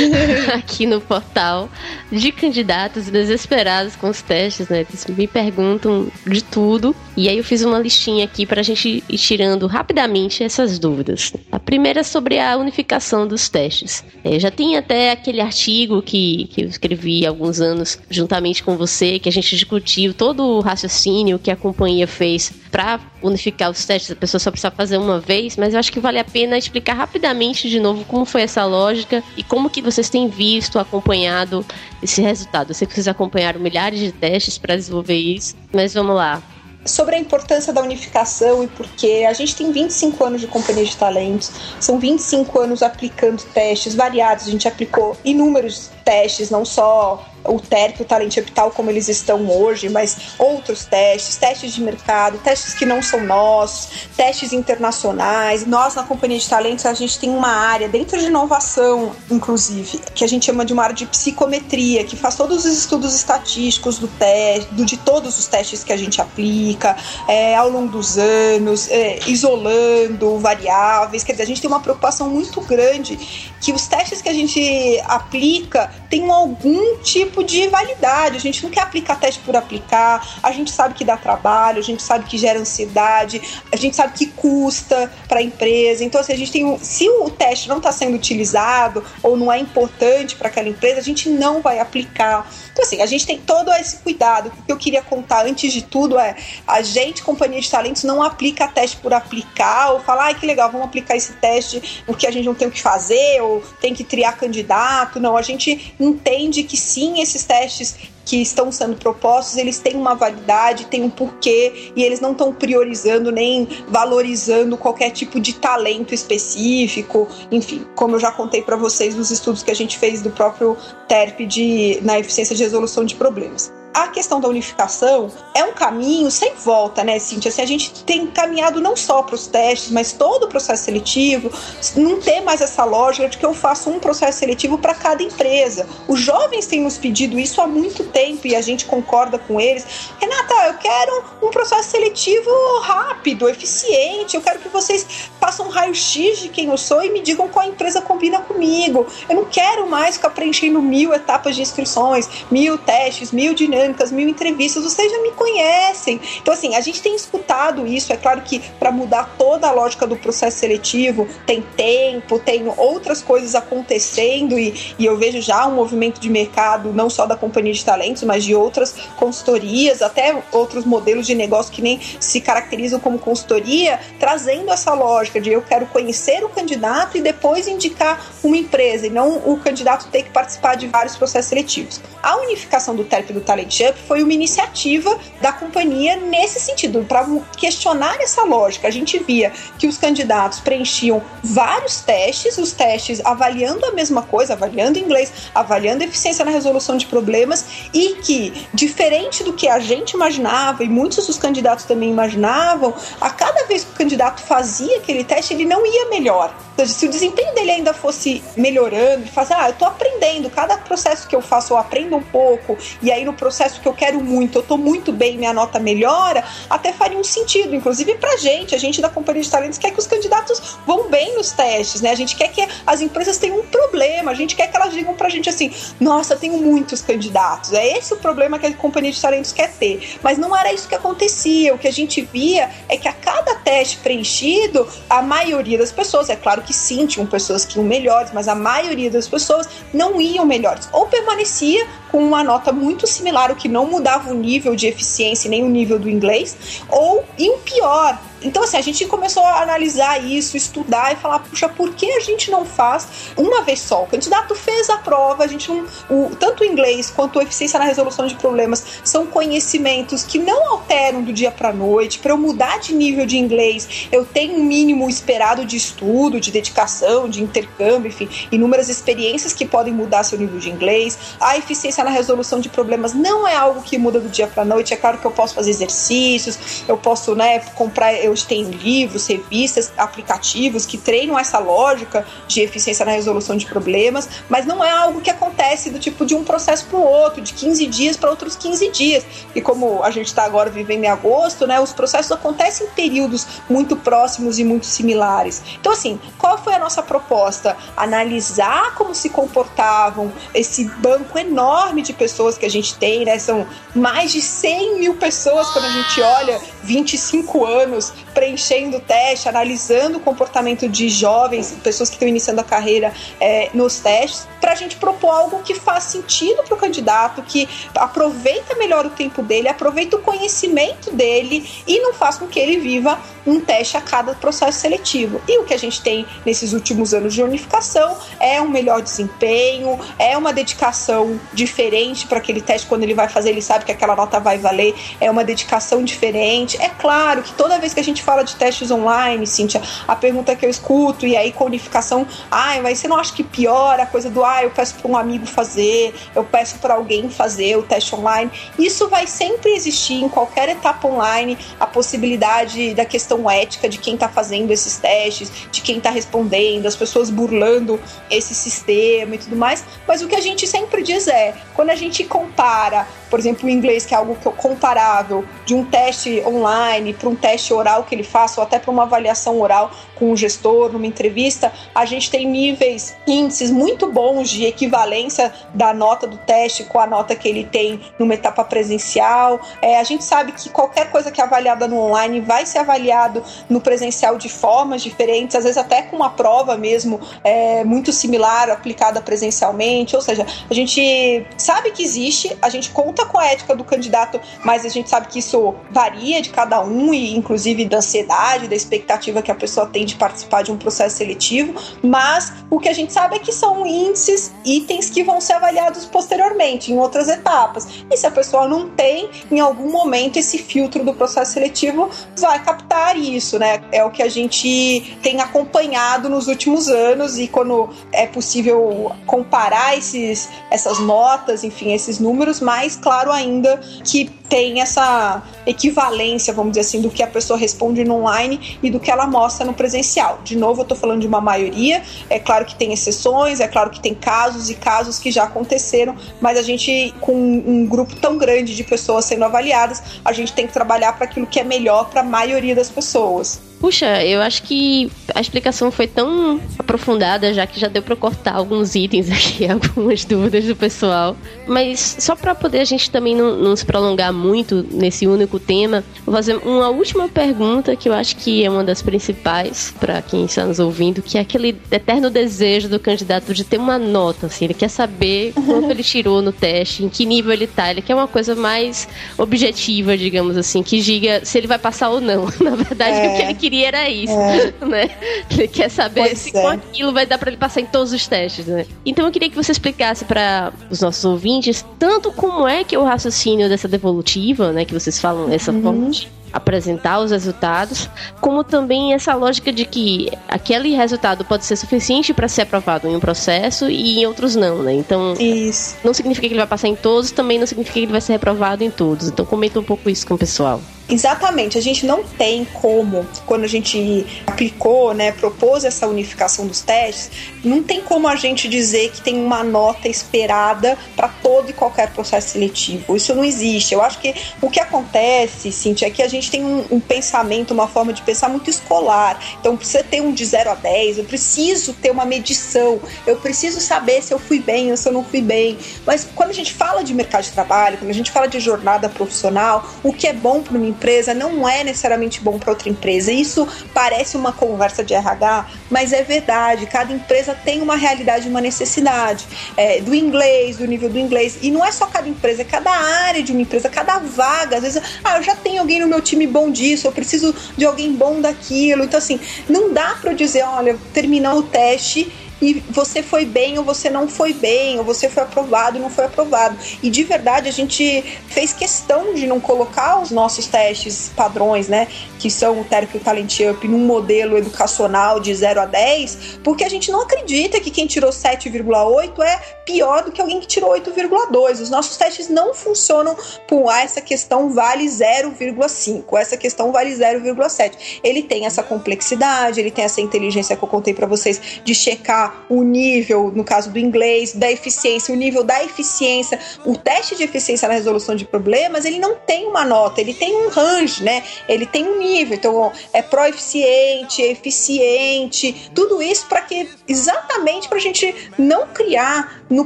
[0.53, 1.69] aqui no portal,
[2.11, 4.81] de candidatos desesperados com os testes, né?
[4.81, 6.95] Eles me perguntam de tudo.
[7.15, 11.33] E aí eu fiz uma listinha aqui para a gente ir tirando rapidamente essas dúvidas.
[11.51, 14.03] A primeira é sobre a unificação dos testes.
[14.23, 18.77] É, já tem até aquele artigo que, que eu escrevi há alguns anos juntamente com
[18.77, 23.85] você, que a gente discutiu todo o raciocínio que a companhia fez para unificar os
[23.85, 24.11] testes.
[24.11, 26.93] A pessoa só precisa fazer uma vez, mas eu acho que vale a pena explicar
[26.93, 31.65] rapidamente de novo como foi essa lógica e como que vocês têm visto, acompanhado
[32.01, 32.71] esse resultado.
[32.71, 36.41] Eu sei que vocês acompanharam milhares de testes para desenvolver isso, mas vamos lá.
[36.85, 40.97] Sobre a importância da unificação e porque a gente tem 25 anos de companhia de
[40.97, 47.59] talentos, são 25 anos aplicando testes variados, a gente aplicou inúmeros testes, não só o
[47.59, 52.73] TERP, o Talent Capital como eles estão hoje, mas outros testes, testes de mercado, testes
[52.73, 55.65] que não são nossos, testes internacionais.
[55.65, 60.23] Nós, na Companhia de Talentos, a gente tem uma área dentro de inovação, inclusive, que
[60.23, 64.07] a gente chama de uma área de psicometria, que faz todos os estudos estatísticos do
[64.07, 66.95] teste, do, de todos os testes que a gente aplica
[67.27, 71.23] é, ao longo dos anos, é, isolando variáveis.
[71.23, 73.17] Quer dizer, a gente tem uma preocupação muito grande
[73.61, 78.35] que os testes que a gente aplica tenham algum tipo de validade.
[78.35, 80.39] A gente não quer aplicar teste por aplicar.
[80.43, 83.41] A gente sabe que dá trabalho, a gente sabe que gera ansiedade,
[83.71, 86.03] a gente sabe que custa para a empresa.
[86.03, 89.51] Então, assim, a gente tem um, se o teste não está sendo utilizado ou não
[89.51, 92.51] é importante para aquela empresa, a gente não vai aplicar.
[92.83, 94.51] Assim, a gente tem todo esse cuidado.
[94.59, 96.35] O que eu queria contar antes de tudo é:
[96.67, 100.69] a gente, companhia de talentos, não aplica teste por aplicar ou falar, ai que legal,
[100.69, 104.03] vamos aplicar esse teste porque a gente não tem o que fazer ou tem que
[104.03, 105.19] triar candidato.
[105.19, 110.15] Não, a gente entende que sim, esses testes que estão sendo propostos, eles têm uma
[110.15, 116.13] validade, têm um porquê e eles não estão priorizando nem valorizando qualquer tipo de talento
[116.13, 117.27] específico.
[117.51, 120.77] Enfim, como eu já contei para vocês nos estudos que a gente fez do próprio
[121.07, 126.31] TERP de, na eficiência de resolução de problemas a questão da unificação é um caminho
[126.31, 127.49] sem volta, né, Cintia?
[127.49, 131.51] Assim, a gente tem caminhado não só para os testes, mas todo o processo seletivo,
[131.95, 135.87] não ter mais essa lógica de que eu faço um processo seletivo para cada empresa.
[136.07, 139.85] Os jovens têm nos pedido isso há muito tempo e a gente concorda com eles.
[140.19, 142.49] Renata, eu quero um processo seletivo
[142.81, 145.05] rápido, eficiente, eu quero que vocês
[145.39, 149.05] façam um raio-x de quem eu sou e me digam qual empresa combina comigo.
[149.29, 154.11] Eu não quero mais ficar preenchendo mil etapas de inscrições, mil testes, mil dinâmicas dinâmicas,
[154.11, 156.19] mil entrevistas, vocês já me conhecem.
[156.41, 158.13] Então, assim, a gente tem escutado isso.
[158.13, 163.21] É claro que para mudar toda a lógica do processo seletivo, tem tempo, tem outras
[163.21, 167.73] coisas acontecendo e, e eu vejo já um movimento de mercado, não só da companhia
[167.73, 172.99] de talentos, mas de outras consultorias, até outros modelos de negócio que nem se caracterizam
[172.99, 178.57] como consultoria, trazendo essa lógica de eu quero conhecer o candidato e depois indicar uma
[178.57, 182.01] empresa, e não o candidato ter que participar de vários processos seletivos.
[182.21, 183.72] A unificação do TERP do Talent
[184.07, 188.87] Foi uma iniciativa da companhia nesse sentido, para questionar essa lógica.
[188.87, 194.53] A gente via que os candidatos preenchiam vários testes, os testes avaliando a mesma coisa,
[194.53, 200.11] avaliando inglês, avaliando eficiência na resolução de problemas, e que, diferente do que a gente
[200.11, 205.23] imaginava, e muitos dos candidatos também imaginavam, a cada vez que o candidato fazia aquele
[205.23, 206.53] teste, ele não ia melhor.
[206.77, 210.49] Ou seja, se o desempenho dele ainda fosse melhorando, ele fazia, ah, eu tô aprendendo,
[210.49, 213.93] cada processo que eu faço eu aprendo um pouco, e aí no processo que eu
[213.93, 218.37] quero muito, eu tô muito bem, minha nota melhora, até faria um sentido, inclusive pra
[218.37, 222.01] gente, a gente da companhia de talentos quer que os candidatos vão bem nos testes,
[222.01, 222.11] né?
[222.11, 225.13] A gente quer que as empresas tenham um problema, a gente quer que elas digam
[225.13, 227.73] pra gente assim: "Nossa, tenho muitos candidatos".
[227.73, 230.17] É esse o problema que a companhia de talentos quer ter.
[230.21, 231.73] Mas não era isso que acontecia.
[231.73, 236.29] O que a gente via é que a cada teste preenchido, a maioria das pessoas,
[236.29, 240.19] é claro que sim, tinham pessoas que iam melhores, mas a maioria das pessoas não
[240.19, 244.75] iam melhores ou permanecia com uma nota muito similar, o que não mudava o nível
[244.75, 246.55] de eficiência nem o nível do inglês,
[246.87, 251.39] ou, e o pior, então, assim, a gente começou a analisar isso, estudar e falar,
[251.39, 254.03] puxa, por que a gente não faz uma vez só?
[254.03, 255.85] O candidato fez a prova, a gente não.
[256.09, 260.71] O, tanto o inglês quanto a eficiência na resolução de problemas são conhecimentos que não
[260.71, 262.19] alteram do dia para noite.
[262.19, 266.51] Para eu mudar de nível de inglês, eu tenho um mínimo esperado de estudo, de
[266.51, 271.17] dedicação, de intercâmbio, enfim, inúmeras experiências que podem mudar seu nível de inglês.
[271.39, 274.93] A eficiência na resolução de problemas não é algo que muda do dia para noite.
[274.93, 278.13] É claro que eu posso fazer exercícios, eu posso, né, comprar.
[278.13, 283.65] Eu hoje tem livros, revistas, aplicativos que treinam essa lógica de eficiência na resolução de
[283.65, 287.41] problemas, mas não é algo que acontece do tipo de um processo para o outro,
[287.41, 289.25] de 15 dias para outros 15 dias.
[289.55, 293.45] E como a gente está agora vivendo em agosto, né, os processos acontecem em períodos
[293.69, 295.61] muito próximos e muito similares.
[295.79, 297.77] Então, assim, qual foi a nossa proposta?
[297.95, 303.37] Analisar como se comportavam esse banco enorme de pessoas que a gente tem, né?
[303.37, 309.47] São mais de 100 mil pessoas quando a gente olha 25 anos preenchendo o teste,
[309.49, 314.71] analisando o comportamento de jovens, pessoas que estão iniciando a carreira é, nos testes, para
[314.71, 319.41] a gente propor algo que faz sentido para o candidato, que aproveita melhor o tempo
[319.41, 324.01] dele, aproveita o conhecimento dele e não faz com que ele viva um teste a
[324.01, 325.41] cada processo seletivo.
[325.47, 329.99] E o que a gente tem nesses últimos anos de unificação é um melhor desempenho,
[330.17, 332.87] é uma dedicação diferente para aquele teste.
[332.87, 336.81] Quando ele vai fazer, ele sabe que aquela nota vai valer, é uma dedicação diferente.
[336.81, 340.55] É claro que toda vez que a gente fala de testes online, Cíntia, a pergunta
[340.55, 344.05] que eu escuto, e aí com unificação, ai, mas você não acha que piora a
[344.05, 347.83] coisa do, ah, eu peço para um amigo fazer, eu peço para alguém fazer o
[347.83, 348.51] teste online.
[348.77, 354.15] Isso vai sempre existir em qualquer etapa online, a possibilidade da questão ética de quem
[354.15, 357.99] está fazendo esses testes, de quem está respondendo, as pessoas burlando
[358.29, 359.83] esse sistema e tudo mais.
[360.07, 363.69] Mas o que a gente sempre diz é, quando a gente compara, por exemplo, o
[363.69, 368.15] inglês, que é algo comparável, de um teste online para um teste oral oral que
[368.15, 372.29] ele faça, ou até para uma avaliação oral com o gestor, numa entrevista, a gente
[372.29, 377.47] tem níveis, índices muito bons de equivalência da nota do teste com a nota que
[377.47, 379.59] ele tem numa etapa presencial.
[379.81, 383.43] É, a gente sabe que qualquer coisa que é avaliada no online vai ser avaliado
[383.69, 388.69] no presencial de formas diferentes, às vezes até com uma prova mesmo é, muito similar
[388.69, 390.15] aplicada presencialmente.
[390.15, 394.39] Ou seja, a gente sabe que existe, a gente conta com a ética do candidato,
[394.63, 398.75] mas a gente sabe que isso varia de cada um e inclusive da ansiedade, da
[398.75, 401.73] expectativa que a pessoa tem de participar de um processo seletivo.
[402.01, 406.05] Mas o que a gente sabe é que são índices, itens que vão ser avaliados
[406.05, 407.87] posteriormente, em outras etapas.
[408.09, 412.63] E se a pessoa não tem, em algum momento, esse filtro do processo seletivo vai
[412.63, 413.83] captar isso, né?
[413.91, 419.97] É o que a gente tem acompanhado nos últimos anos e quando é possível comparar
[419.97, 426.81] esses, essas notas, enfim, esses números, mais claro ainda que tem essa equivalência, vamos dizer
[426.81, 430.39] assim, do que a pessoa responde no online e do que ela mostra no presencial.
[430.43, 433.89] De novo, eu estou falando de uma maioria, é claro que tem exceções, é claro
[433.89, 438.37] que tem casos e casos que já aconteceram, mas a gente, com um grupo tão
[438.37, 442.09] grande de pessoas sendo avaliadas, a gente tem que trabalhar para aquilo que é melhor
[442.09, 443.72] para a maioria das pessoas.
[443.83, 448.55] Puxa, eu acho que a explicação foi tão aprofundada já que já deu para cortar
[448.55, 451.35] alguns itens aqui, algumas dúvidas do pessoal.
[451.67, 456.01] Mas só para poder a gente também não, não, se prolongar muito nesse único tema,
[456.25, 460.45] vou fazer uma última pergunta que eu acho que é uma das principais para quem
[460.45, 464.63] está nos ouvindo, que é aquele eterno desejo do candidato de ter uma nota, assim,
[464.63, 468.15] ele quer saber quanto ele tirou no teste, em que nível ele tá, ele quer
[468.15, 472.45] uma coisa mais objetiva, digamos assim, que diga se ele vai passar ou não.
[472.63, 473.27] Na verdade, é.
[473.27, 474.73] o que ele queria queria era isso, é.
[474.85, 475.09] né?
[475.49, 476.61] Ele quer saber pois se é.
[476.61, 478.85] com aquilo vai dar para ele passar em todos os testes, né?
[479.05, 482.99] Então eu queria que você explicasse para os nossos ouvintes tanto como é que é
[482.99, 485.81] o raciocínio dessa devolutiva, né, que vocês falam, essa uhum.
[485.81, 491.75] forma de apresentar os resultados, como também essa lógica de que aquele resultado pode ser
[491.75, 494.93] suficiente para ser aprovado em um processo e em outros não, né?
[494.93, 495.95] Então, isso.
[496.03, 498.33] não significa que ele vai passar em todos, também não significa que ele vai ser
[498.33, 499.27] reprovado em todos.
[499.27, 500.79] Então, comenta um pouco isso com o pessoal.
[501.09, 506.79] Exatamente, a gente não tem como, quando a gente aplicou, né, propôs essa unificação dos
[506.79, 507.29] testes,
[507.61, 512.11] não tem como a gente dizer que tem uma nota esperada para todo e qualquer
[512.13, 513.17] processo seletivo.
[513.17, 513.93] Isso não existe.
[513.93, 517.73] Eu acho que o que acontece, Cintia, é que a gente tem um, um pensamento,
[517.73, 519.39] uma forma de pensar muito escolar.
[519.59, 523.79] Então, precisa ter um de 0 a 10, eu preciso ter uma medição, eu preciso
[523.79, 525.77] saber se eu fui bem ou se eu não fui bem.
[526.05, 529.09] Mas quando a gente fala de mercado de trabalho, quando a gente fala de jornada
[529.09, 533.31] profissional, o que é bom para uma empresa não é necessariamente bom para outra empresa.
[533.31, 536.85] Isso parece uma conversa de RH, mas é verdade.
[536.87, 541.59] Cada empresa tem uma realidade, uma necessidade é, do inglês, do nível do inglês.
[541.61, 544.77] E não é só cada empresa, é cada área de uma empresa, cada vaga.
[544.77, 547.85] Às vezes, ah, eu já tenho alguém no meu time bom disso, eu preciso de
[547.85, 549.03] alguém bom daquilo.
[549.03, 552.31] Então, assim, não dá para dizer, olha, terminou o teste
[552.63, 556.09] e você foi bem ou você não foi bem, ou você foi aprovado ou não
[556.09, 556.77] foi aprovado.
[557.01, 562.07] E de verdade a gente fez questão de não colocar os nossos testes padrões, né,
[562.39, 566.59] que são o TERP e o Talent Up, num modelo educacional de 0 a 10,
[566.63, 570.67] porque a gente não acredita que quem tirou 7,8 é pior do que alguém que
[570.67, 571.81] tirou 8,2.
[571.81, 573.35] Os nossos testes não funcionam
[573.67, 578.19] por ah, essa questão vale 0,5, essa questão vale 0,7.
[578.23, 582.52] Ele tem essa complexidade, ele tem essa inteligência que eu contei para vocês de checar
[582.69, 586.59] o nível, no caso do inglês, da eficiência, o nível da eficiência.
[586.85, 590.55] O teste de eficiência na resolução de problemas, ele não tem uma nota, ele tem
[590.55, 591.43] um range, né?
[591.67, 592.55] Ele tem um nível.
[592.55, 599.85] Então, é proeficiente, eficiente, tudo isso para que exatamente para a gente não criar no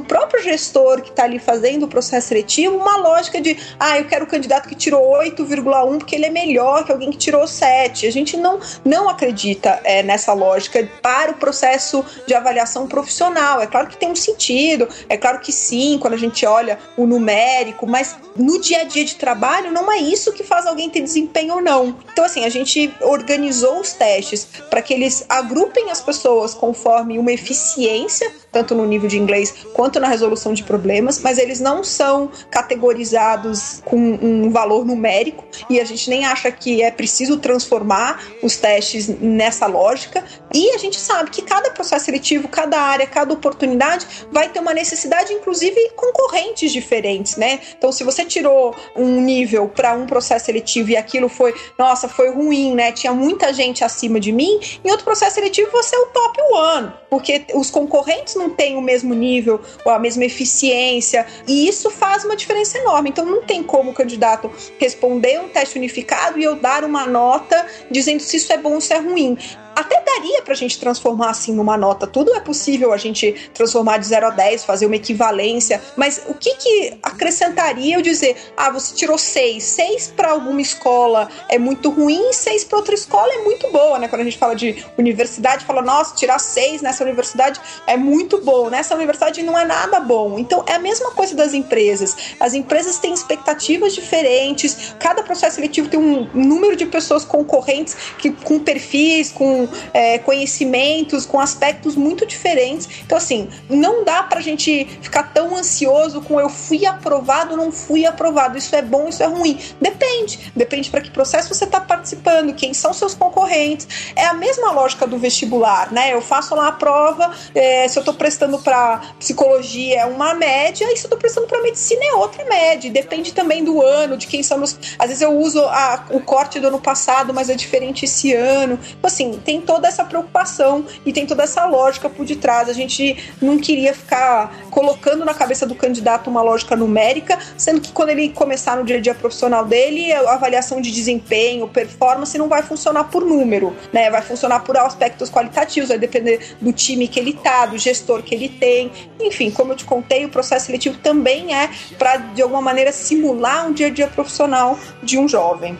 [0.00, 4.24] próprio gestor que está ali fazendo o processo seletivo uma lógica de, ah, eu quero
[4.24, 8.06] o candidato que tirou 8,1 porque ele é melhor que alguém que tirou 7.
[8.06, 13.60] A gente não, não acredita é, nessa lógica para o processo de avaliação avaliação profissional.
[13.60, 17.06] É claro que tem um sentido, é claro que sim, quando a gente olha o
[17.06, 21.00] numérico, mas no dia a dia de trabalho não é isso que faz alguém ter
[21.00, 21.96] desempenho ou não.
[22.12, 27.32] Então, assim, a gente organizou os testes para que eles agrupem as pessoas conforme uma
[27.32, 32.30] eficiência, tanto no nível de inglês quanto na resolução de problemas, mas eles não são
[32.50, 38.56] categorizados com um valor numérico e a gente nem acha que é preciso transformar os
[38.56, 44.06] testes nessa lógica, E a gente sabe que cada processo seletivo, cada área, cada oportunidade
[44.30, 47.60] vai ter uma necessidade, inclusive concorrentes diferentes, né?
[47.76, 52.30] Então, se você tirou um nível para um processo seletivo e aquilo foi, nossa, foi
[52.30, 52.92] ruim, né?
[52.92, 56.92] Tinha muita gente acima de mim, em outro processo seletivo você é o top one,
[57.10, 62.24] porque os concorrentes não têm o mesmo nível ou a mesma eficiência, e isso faz
[62.24, 63.10] uma diferença enorme.
[63.10, 67.66] Então, não tem como o candidato responder um teste unificado e eu dar uma nota
[67.90, 69.36] dizendo se isso é bom ou se é ruim
[69.78, 72.04] até daria pra gente transformar assim numa nota.
[72.04, 76.34] Tudo é possível a gente transformar de 0 a 10, fazer uma equivalência, mas o
[76.34, 81.90] que que acrescentaria eu dizer, ah, você tirou 6, 6 para alguma escola é muito
[81.90, 84.08] ruim, 6 para outra escola é muito boa, né?
[84.08, 88.68] Quando a gente fala de universidade, fala, nossa, tirar 6 nessa universidade é muito bom,
[88.68, 90.40] nessa universidade não é nada bom.
[90.40, 92.16] Então é a mesma coisa das empresas.
[92.40, 98.32] As empresas têm expectativas diferentes, cada processo seletivo tem um número de pessoas concorrentes que
[98.32, 102.88] com perfis, com é, conhecimentos, com aspectos muito diferentes.
[103.04, 108.06] Então, assim, não dá pra gente ficar tão ansioso com eu fui aprovado não fui
[108.06, 108.56] aprovado.
[108.56, 109.58] Isso é bom, isso é ruim.
[109.80, 110.52] Depende.
[110.54, 114.12] Depende para que processo você está participando, quem são seus concorrentes.
[114.14, 116.12] É a mesma lógica do vestibular, né?
[116.12, 120.84] Eu faço lá a prova, é, se eu estou prestando para psicologia é uma média,
[120.84, 122.90] e se eu estou prestando para medicina é outra média.
[122.90, 124.78] Depende também do ano, de quem são meus.
[124.98, 128.78] Às vezes eu uso a, o corte do ano passado, mas é diferente esse ano.
[128.82, 132.68] Então, assim, tem toda essa preocupação e tem toda essa lógica por detrás.
[132.68, 137.92] A gente não queria ficar colocando na cabeça do candidato uma lógica numérica, sendo que
[137.92, 142.48] quando ele começar no dia a dia profissional dele, a avaliação de desempenho, performance não
[142.48, 144.10] vai funcionar por número, né?
[144.10, 148.34] Vai funcionar por aspectos qualitativos, vai depender do time que ele tá, do gestor que
[148.34, 148.90] ele tem.
[149.20, 153.66] Enfim, como eu te contei, o processo seletivo também é para de alguma maneira simular
[153.66, 155.76] um dia a dia profissional de um jovem.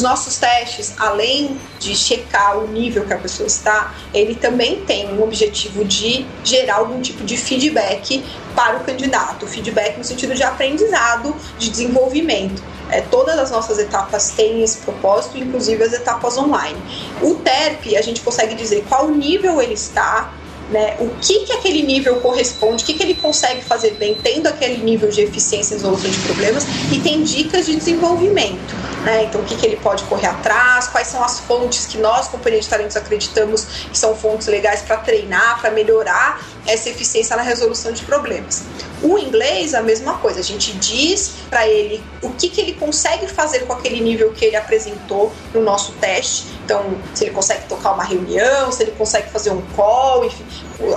[0.00, 5.12] Os nossos testes, além de checar o nível que a pessoa está, ele também tem
[5.12, 8.24] um objetivo de gerar algum tipo de feedback
[8.56, 9.46] para o candidato.
[9.46, 12.62] Feedback no sentido de aprendizado, de desenvolvimento.
[12.90, 16.78] É, todas as nossas etapas têm esse propósito, inclusive as etapas online.
[17.22, 20.32] O TERP, a gente consegue dizer qual nível ele está,
[20.70, 24.46] né, o que, que aquele nível corresponde, o que, que ele consegue fazer bem, tendo
[24.46, 28.74] aquele nível de eficiência em resolução de problemas, e tem dicas de desenvolvimento.
[29.04, 29.24] Né?
[29.24, 32.60] Então, o que, que ele pode correr atrás, quais são as fontes que nós, Companhia
[32.60, 37.92] de Talentos, acreditamos que são fontes legais para treinar, para melhorar essa eficiência na resolução
[37.92, 38.62] de problemas.
[39.02, 43.26] O inglês, a mesma coisa, a gente diz para ele o que, que ele consegue
[43.26, 46.46] fazer com aquele nível que ele apresentou no nosso teste.
[46.64, 50.44] Então, se ele consegue tocar uma reunião, se ele consegue fazer um call, enfim,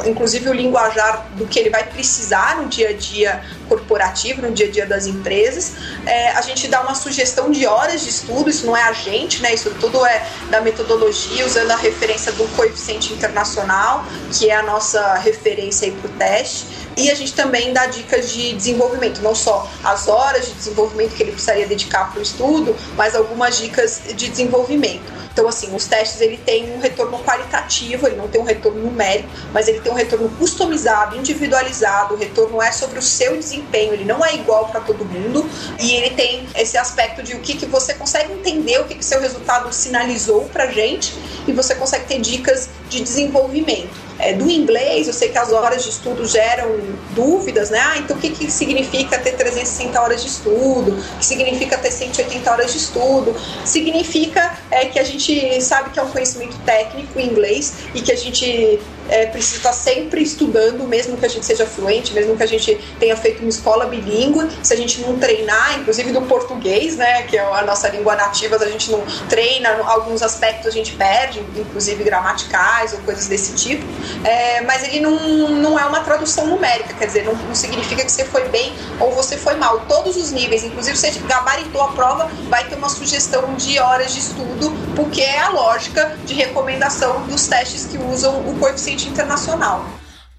[0.05, 4.67] inclusive o linguajar do que ele vai precisar no dia a dia corporativo, no dia
[4.67, 5.73] a dia das empresas.
[6.05, 9.41] É, a gente dá uma sugestão de horas de estudo, isso não é a gente,
[9.41, 9.53] né?
[9.53, 15.15] Isso tudo é da metodologia, usando a referência do coeficiente internacional, que é a nossa
[15.15, 16.65] referência para o teste.
[16.95, 21.23] E a gente também dá dicas de desenvolvimento, não só as horas de desenvolvimento que
[21.23, 25.23] ele precisaria dedicar para o estudo, mas algumas dicas de desenvolvimento.
[25.33, 29.27] Então, assim, os testes ele tem um retorno qualitativo, ele não tem um retorno numérico,
[29.51, 32.13] mas ele tem um retorno customizado, individualizado.
[32.13, 35.49] O retorno é sobre o seu desempenho, ele não é igual para todo mundo
[35.79, 39.03] e ele tem esse aspecto de o que, que você consegue entender, o que, que
[39.03, 41.15] seu resultado sinalizou para gente
[41.47, 44.02] e você consegue ter dicas de desenvolvimento.
[44.19, 46.79] É, do inglês, eu sei que as horas de estudo geram
[47.11, 47.79] dúvidas, né?
[47.79, 50.91] Ah, então o que, que significa ter 360 horas de estudo?
[50.91, 53.35] O que significa ter 180 horas de estudo?
[53.65, 58.11] Significa é, que a gente sabe que é um conhecimento técnico em inglês e que
[58.11, 62.43] a gente é, precisa estar sempre estudando, mesmo que a gente seja fluente, mesmo que
[62.43, 66.95] a gente tenha feito uma escola bilíngue, se a gente não treinar, inclusive do português,
[66.95, 70.71] né, que é a nossa língua nativa, se a gente não treina, alguns aspectos a
[70.71, 73.85] gente perde, inclusive gramaticais ou coisas desse tipo,
[74.23, 78.11] é, mas ele não, não é uma tradução numérica, quer dizer, não, não significa que
[78.11, 79.81] você foi bem ou você foi mal.
[79.87, 84.19] Todos os níveis, inclusive você gabaritou a prova, vai ter uma sugestão de horas de
[84.19, 89.83] estudo, porque é a lógica de recomendação dos testes que usam o coeficiente internacional.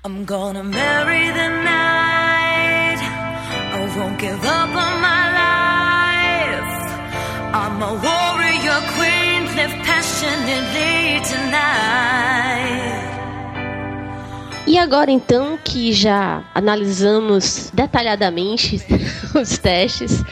[0.04, 3.00] I'm gonna marry the night.
[3.74, 6.74] I won't give up on my life.
[7.52, 12.14] I'm a warrior queen, live passionately tonight.
[14.66, 18.80] E agora então que já analisamos detalhadamente
[19.34, 20.22] os testes,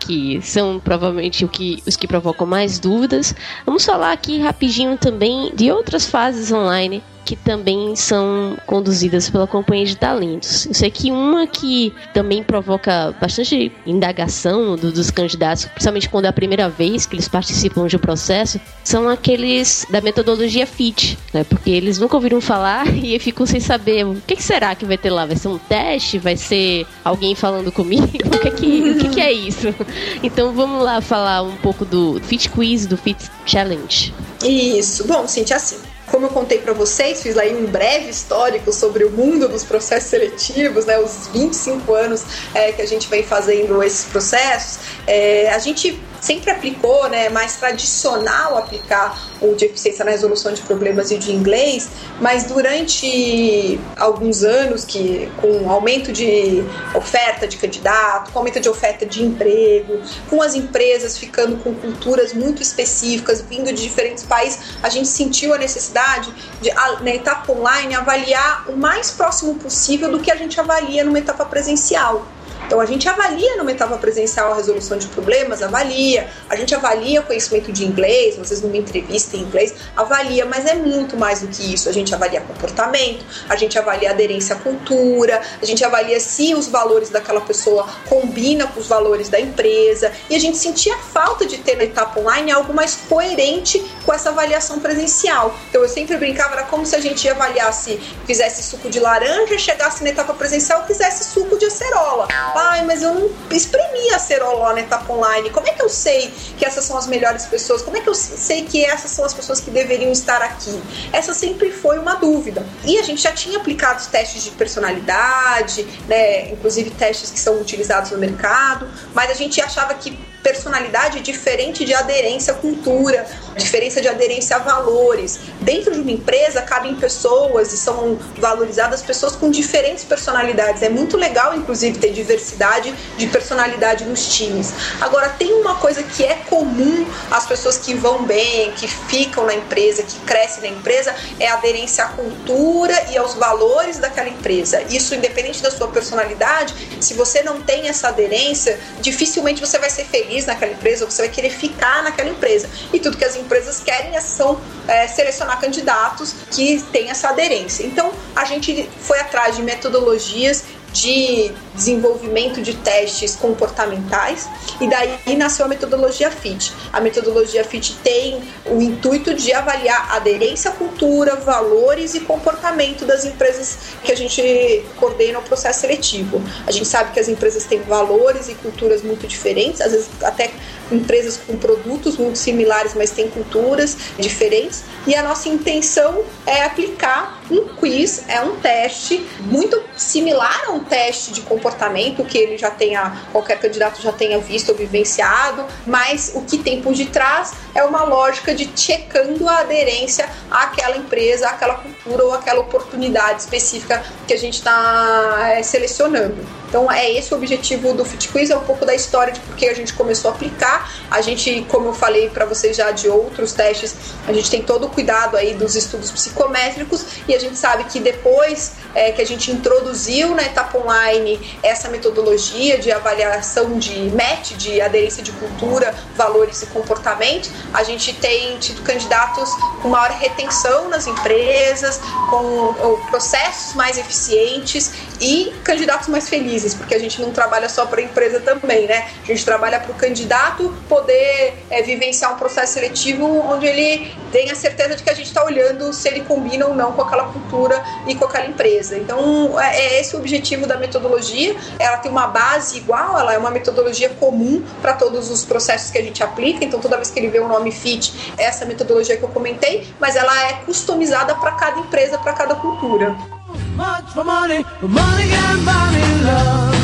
[0.00, 5.52] que são provavelmente o que, os que provocam mais dúvidas, vamos falar aqui rapidinho também
[5.54, 10.64] de outras fases online que também são conduzidas pela companhia de talentos.
[10.64, 16.28] Eu sei que uma que também provoca bastante indagação do, dos candidatos, principalmente quando é
[16.28, 21.44] a primeira vez que eles participam de um processo, são aqueles da metodologia FIT, né?
[21.44, 24.96] Porque eles nunca ouviram falar e ficam sem saber o que, que será que vai
[24.96, 25.26] ter lá.
[25.26, 26.18] Vai ser um teste?
[26.18, 28.08] Vai ser alguém falando comigo?
[28.38, 29.74] O que, que, o que, que é isso?
[30.22, 34.14] Então vamos lá falar um pouco do Fit Quiz, do Fit Challenge.
[34.44, 35.06] Isso.
[35.08, 35.76] Bom, Cintia, assim,
[36.18, 40.10] como eu contei para vocês, fiz aí um breve histórico sobre o mundo dos processos
[40.10, 44.80] seletivos, né, os 25 anos é, que a gente vem fazendo esses processos.
[45.06, 50.60] É, a gente sempre aplicou, né, mais tradicional aplicar o de eficiência na resolução de
[50.62, 51.88] problemas e de inglês,
[52.20, 56.64] mas durante alguns anos que com aumento de
[56.94, 62.32] oferta de candidato, com aumento de oferta de emprego, com as empresas ficando com culturas
[62.32, 67.94] muito específicas, vindo de diferentes países, a gente sentiu a necessidade de na etapa online
[67.94, 72.26] avaliar o mais próximo possível do que a gente avalia numa etapa presencial.
[72.66, 77.22] Então a gente avalia numa etapa presencial a resolução de problemas, avalia, a gente avalia
[77.22, 81.74] conhecimento de inglês, vezes numa entrevista em inglês, avalia, mas é muito mais do que
[81.74, 81.88] isso.
[81.88, 86.68] A gente avalia comportamento, a gente avalia aderência à cultura, a gente avalia se os
[86.68, 91.58] valores daquela pessoa combinam com os valores da empresa, e a gente sentia falta de
[91.58, 95.54] ter na etapa online algo mais coerente com essa avaliação presencial.
[95.68, 100.02] Então eu sempre brincava, era como se a gente avaliasse, fizesse suco de laranja, chegasse
[100.04, 104.80] na etapa presencial fizesse suco de acerola Ai, mas eu não espremi a cerola na
[104.80, 105.50] etapa online.
[105.50, 107.82] Como é que eu sei que essas são as melhores pessoas?
[107.82, 110.82] Como é que eu sei que essas são as pessoas que deveriam estar aqui?
[111.12, 112.66] Essa sempre foi uma dúvida.
[112.84, 116.50] E a gente já tinha aplicado testes de personalidade, né?
[116.50, 121.94] Inclusive testes que são utilizados no mercado, mas a gente achava que personalidade diferente de
[121.94, 123.26] aderência à cultura,
[123.56, 125.40] diferença de aderência a valores.
[125.60, 130.82] Dentro de uma empresa cabem pessoas e são valorizadas pessoas com diferentes personalidades.
[130.82, 134.72] É muito legal, inclusive, ter diversidade de personalidade nos times.
[135.00, 139.54] Agora, tem uma coisa que é comum às pessoas que vão bem, que ficam na
[139.54, 144.82] empresa, que crescem na empresa, é a aderência à cultura e aos valores daquela empresa.
[144.88, 150.04] Isso, independente da sua personalidade, se você não tem essa aderência, dificilmente você vai ser
[150.04, 152.68] feliz feliz naquela empresa, você vai querer ficar naquela empresa.
[152.92, 157.84] E tudo que as empresas querem é, são é, selecionar candidatos que têm essa aderência.
[157.84, 164.48] Então, a gente foi atrás de metodologias de desenvolvimento de testes comportamentais
[164.80, 166.72] e daí nasceu a metodologia FIT.
[166.92, 173.24] A metodologia FIT tem o intuito de avaliar aderência à cultura, valores e comportamento das
[173.24, 176.42] empresas que a gente coordena o processo seletivo.
[176.66, 180.50] A gente sabe que as empresas têm valores e culturas muito diferentes, às vezes até
[180.90, 184.84] empresas com produtos muito similares, mas têm culturas diferentes.
[185.06, 190.80] E a nossa intenção é aplicar um quiz, é um teste muito similar a um
[190.88, 196.32] teste de comportamento que ele já tenha, qualquer candidato já tenha visto ou vivenciado, mas
[196.34, 201.74] o que tem por detrás é uma lógica de checando a aderência àquela empresa, àquela
[201.74, 206.57] cultura ou àquela oportunidade específica que a gente está é, selecionando.
[206.68, 209.66] Então é esse o objetivo do Fit Quiz, é um pouco da história de porque
[209.66, 210.92] a gente começou a aplicar.
[211.10, 213.94] A gente, como eu falei para vocês já de outros testes,
[214.26, 217.98] a gente tem todo o cuidado aí dos estudos psicométricos e a gente sabe que
[218.00, 224.54] depois é, que a gente introduziu na etapa online essa metodologia de avaliação de MET,
[224.54, 229.50] de aderência de cultura, valores e comportamento, a gente tem tido candidatos
[229.80, 236.98] com maior retenção nas empresas, com processos mais eficientes e candidatos mais felizes, porque a
[236.98, 239.08] gente não trabalha só para a empresa também, né?
[239.22, 244.54] A gente trabalha para o candidato poder é, vivenciar um processo seletivo onde ele tenha
[244.54, 247.82] certeza de que a gente está olhando se ele combina ou não com aquela cultura
[248.06, 248.96] e com aquela empresa.
[248.96, 251.56] Então, é, é esse o objetivo da metodologia.
[251.78, 255.98] Ela tem uma base igual, ela é uma metodologia comum para todos os processos que
[255.98, 256.64] a gente aplica.
[256.64, 259.86] Então, toda vez que ele vê o nome FIT, é essa metodologia que eu comentei,
[259.98, 263.37] mas ela é customizada para cada empresa, para cada cultura.
[263.78, 266.76] Much for money, money can buy me love.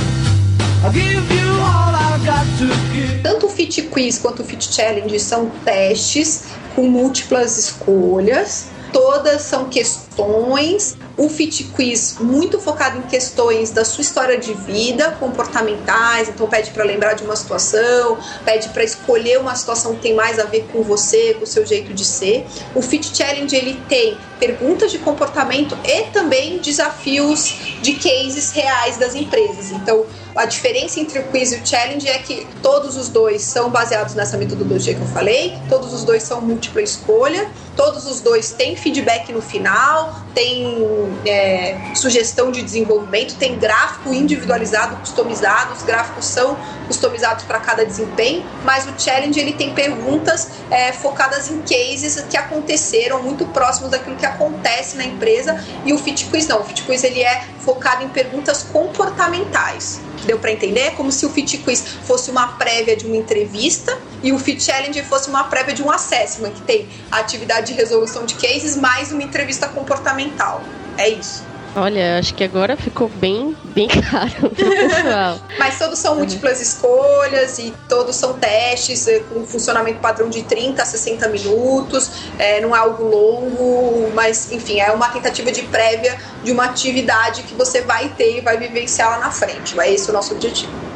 [3.21, 6.45] Tanto o Fit Quiz quanto o Fit Challenge são testes
[6.77, 8.67] com múltiplas escolhas.
[8.93, 15.13] Todas são questões o Fit Quiz muito focado em questões da sua história de vida,
[15.13, 20.15] comportamentais, então pede para lembrar de uma situação, pede para escolher uma situação que tem
[20.15, 22.45] mais a ver com você, com o seu jeito de ser.
[22.75, 29.15] O Fit Challenge ele tem perguntas de comportamento e também desafios de cases reais das
[29.15, 29.71] empresas.
[29.71, 30.05] Então,
[30.37, 34.15] a diferença entre o quiz e o challenge é que todos os dois são baseados
[34.15, 38.75] nessa metodologia que eu falei, todos os dois são múltipla escolha, todos os dois têm
[38.75, 40.77] feedback no final, tem
[41.25, 46.57] é, sugestão de desenvolvimento, tem gráfico individualizado, customizado, os gráficos são
[46.89, 52.37] customizados para cada desempenho, mas o challenge ele tem perguntas é, focadas em cases que
[52.37, 56.83] aconteceram muito próximos daquilo que acontece na empresa e o fit quiz não, o fit
[56.83, 60.01] quiz ele é focado em perguntas comportamentais.
[60.25, 60.81] Deu para entender?
[60.81, 64.63] É como se o Fit Quiz fosse uma prévia de uma entrevista e o Fit
[64.63, 68.77] Challenge fosse uma prévia de um assessment, que tem a atividade de resolução de cases
[68.77, 70.63] mais uma entrevista comportamental.
[70.97, 71.54] É isso.
[71.77, 75.41] Olha, acho que agora ficou bem, bem claro pro pessoal.
[75.59, 80.81] Mas todos são múltiplas escolhas e todos são testes eh, com funcionamento padrão de 30
[80.81, 82.11] a 60 minutos.
[82.39, 87.43] É, não é algo longo, mas enfim, é uma tentativa de prévia de uma atividade
[87.43, 89.79] que você vai ter e vai vivenciar lá na frente.
[89.81, 90.94] É esse o nosso objetivo.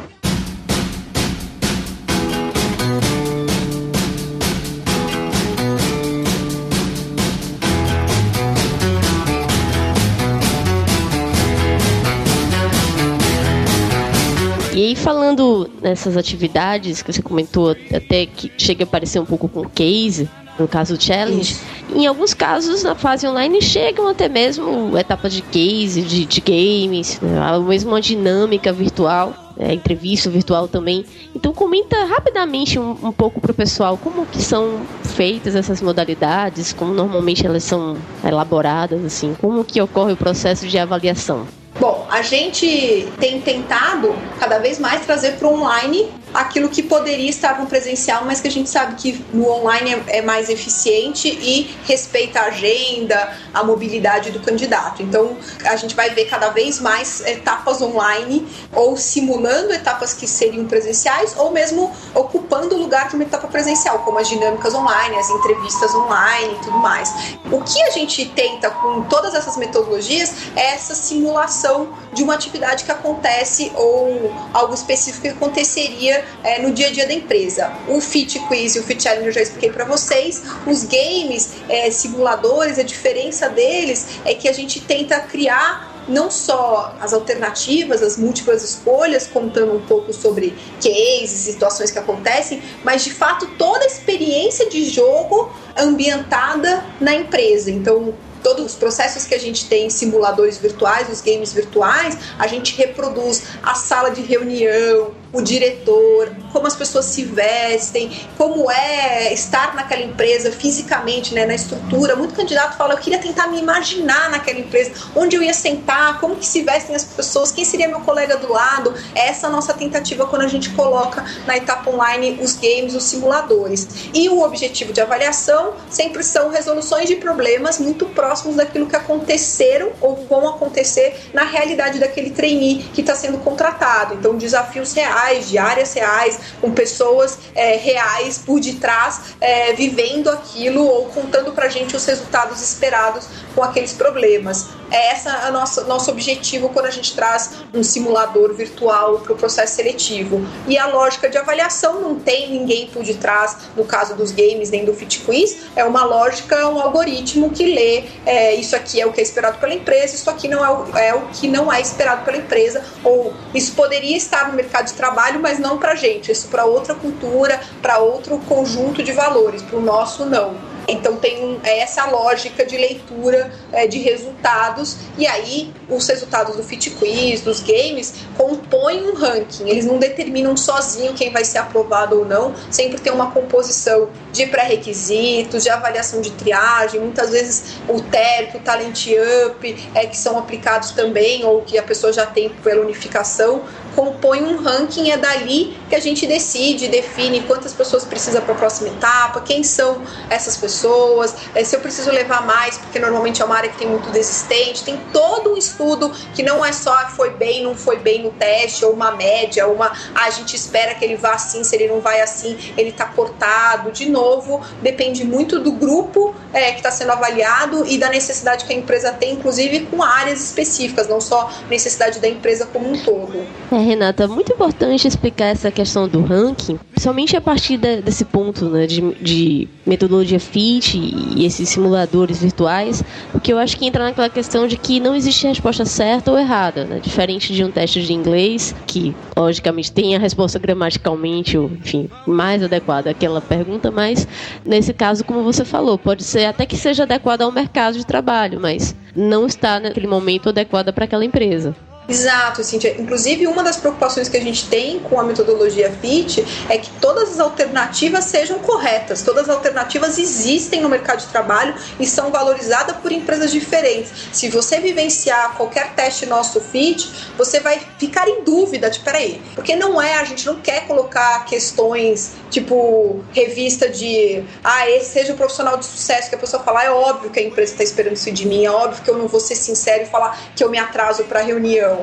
[14.79, 19.49] E aí, falando nessas atividades que você comentou, até que chega a parecer um pouco
[19.49, 21.63] com case, no caso do challenge, Isso.
[21.93, 27.19] em alguns casos na fase online chegam até mesmo etapas de case, de, de games,
[27.19, 29.33] né, mesmo uma dinâmica virtual.
[29.61, 31.03] É, entrevista virtual também.
[31.35, 36.71] Então comenta rapidamente um, um pouco para o pessoal como que são feitas essas modalidades,
[36.71, 41.45] como normalmente elas são elaboradas, assim, como que ocorre o processo de avaliação.
[41.79, 47.29] Bom, a gente tem tentado cada vez mais trazer para o online aquilo que poderia
[47.29, 51.27] estar no presencial, mas que a gente sabe que no online é, é, mais eficiente
[51.27, 55.01] e respeita a agenda, a mobilidade do candidato.
[55.01, 60.65] Então, a gente vai ver cada vez mais etapas online ou simulando etapas que seriam
[60.65, 65.29] presenciais ou mesmo ocupando o lugar de uma etapa presencial, como as dinâmicas online, as
[65.29, 67.13] entrevistas online e tudo mais.
[67.51, 72.83] O que a gente tenta com todas essas metodologias é essa simulação de uma atividade
[72.83, 77.71] que acontece ou algo específico que aconteceria é, no dia a dia da empresa.
[77.87, 80.41] O Fit Quiz e o Fit Challenge eu já expliquei para vocês.
[80.65, 86.95] Os games, é, simuladores, a diferença deles é que a gente tenta criar não só
[86.99, 93.13] as alternativas, as múltiplas escolhas, contando um pouco sobre cases, situações que acontecem, mas de
[93.13, 97.69] fato toda a experiência de jogo ambientada na empresa.
[97.69, 98.13] Então,
[98.43, 102.75] todos os processos que a gente tem em simuladores virtuais, os games virtuais, a gente
[102.75, 109.75] reproduz a sala de reunião, o diretor, como as pessoas se vestem, como é estar
[109.75, 112.15] naquela empresa fisicamente, né, na estrutura.
[112.15, 116.35] Muito candidato fala, eu queria tentar me imaginar naquela empresa, onde eu ia sentar, como
[116.35, 118.93] que se vestem as pessoas, quem seria meu colega do lado.
[119.13, 123.03] Essa é a nossa tentativa quando a gente coloca na etapa online os games, os
[123.03, 123.87] simuladores.
[124.13, 129.91] E o objetivo de avaliação sempre são resoluções de problemas muito próximos daquilo que aconteceram
[130.01, 134.15] ou vão acontecer na realidade daquele trainee que está sendo contratado.
[134.15, 140.29] Então, desafios reais reais, de áreas reais, com pessoas é, reais por detrás é, vivendo
[140.29, 144.67] aquilo ou contando pra gente os resultados esperados com aqueles problemas.
[144.91, 149.35] É esse o nosso, nosso objetivo quando a gente traz um simulador virtual para o
[149.35, 150.41] processo seletivo.
[150.67, 154.85] E a lógica de avaliação não tem ninguém por detrás, no caso dos games nem
[154.85, 159.13] do Fit Quiz, é uma lógica, um algoritmo que lê é, isso aqui é o
[159.13, 161.79] que é esperado pela empresa, isso aqui não é o, é o que não é
[161.79, 165.08] esperado pela empresa, ou isso poderia estar no mercado de trabalho,
[165.39, 169.81] mas não para gente, isso para outra cultura, para outro conjunto de valores, para o
[169.81, 170.78] nosso não.
[170.91, 176.63] Então tem é essa lógica de leitura é, de resultados e aí os resultados do
[176.63, 179.67] Fit Quiz, dos games, compõem um ranking.
[179.67, 182.53] Eles não determinam sozinho quem vai ser aprovado ou não.
[182.69, 186.99] Sempre tem uma composição de pré-requisitos, de avaliação de triagem.
[186.99, 189.07] Muitas vezes o TERP, o Talent
[189.47, 193.63] Up, é, que são aplicados também ou que a pessoa já tem pela unificação,
[193.95, 195.09] compõe um ranking.
[195.09, 199.63] É dali que a gente decide, define quantas pessoas precisa para a próxima etapa, quem
[199.63, 203.69] são essas pessoas pessoas, é, se eu preciso levar mais, porque normalmente é uma área
[203.69, 207.75] que tem muito desistente, tem todo um estudo que não é só foi bem, não
[207.75, 211.33] foi bem no teste, ou uma média, uma ah, a gente espera que ele vá
[211.33, 213.91] assim, se ele não vai assim, ele está cortado.
[213.91, 218.73] De novo, depende muito do grupo é, que está sendo avaliado e da necessidade que
[218.73, 223.45] a empresa tem, inclusive com áreas específicas, não só necessidade da empresa como um todo.
[223.71, 228.65] É, Renata, muito importante explicar essa questão do ranking, somente a partir de, desse ponto
[228.69, 230.39] né, de, de, metodologia
[230.77, 235.47] E esses simuladores virtuais, porque eu acho que entra naquela questão de que não existe
[235.47, 236.99] resposta certa ou errada, né?
[237.01, 242.61] diferente de um teste de inglês, que logicamente tem a resposta gramaticalmente, ou enfim, mais
[242.61, 244.27] adequada àquela pergunta, mas
[244.63, 248.59] nesse caso, como você falou, pode ser até que seja adequada ao mercado de trabalho,
[248.59, 251.75] mas não está naquele momento adequada para aquela empresa.
[252.09, 252.95] Exato, Cíntia.
[252.99, 257.33] Inclusive, uma das preocupações que a gente tem com a metodologia FIT é que todas
[257.33, 259.21] as alternativas sejam corretas.
[259.21, 264.11] Todas as alternativas existem no mercado de trabalho e são valorizadas por empresas diferentes.
[264.33, 269.75] Se você vivenciar qualquer teste nosso FIT, você vai ficar em dúvida de, peraí, porque
[269.75, 275.35] não é, a gente não quer colocar questões tipo revista de, ah, esse seja o
[275.35, 278.31] profissional de sucesso, que a pessoa fala, é óbvio que a empresa está esperando isso
[278.31, 280.77] de mim, é óbvio que eu não vou ser sincero e falar que eu me
[280.77, 281.43] atraso para a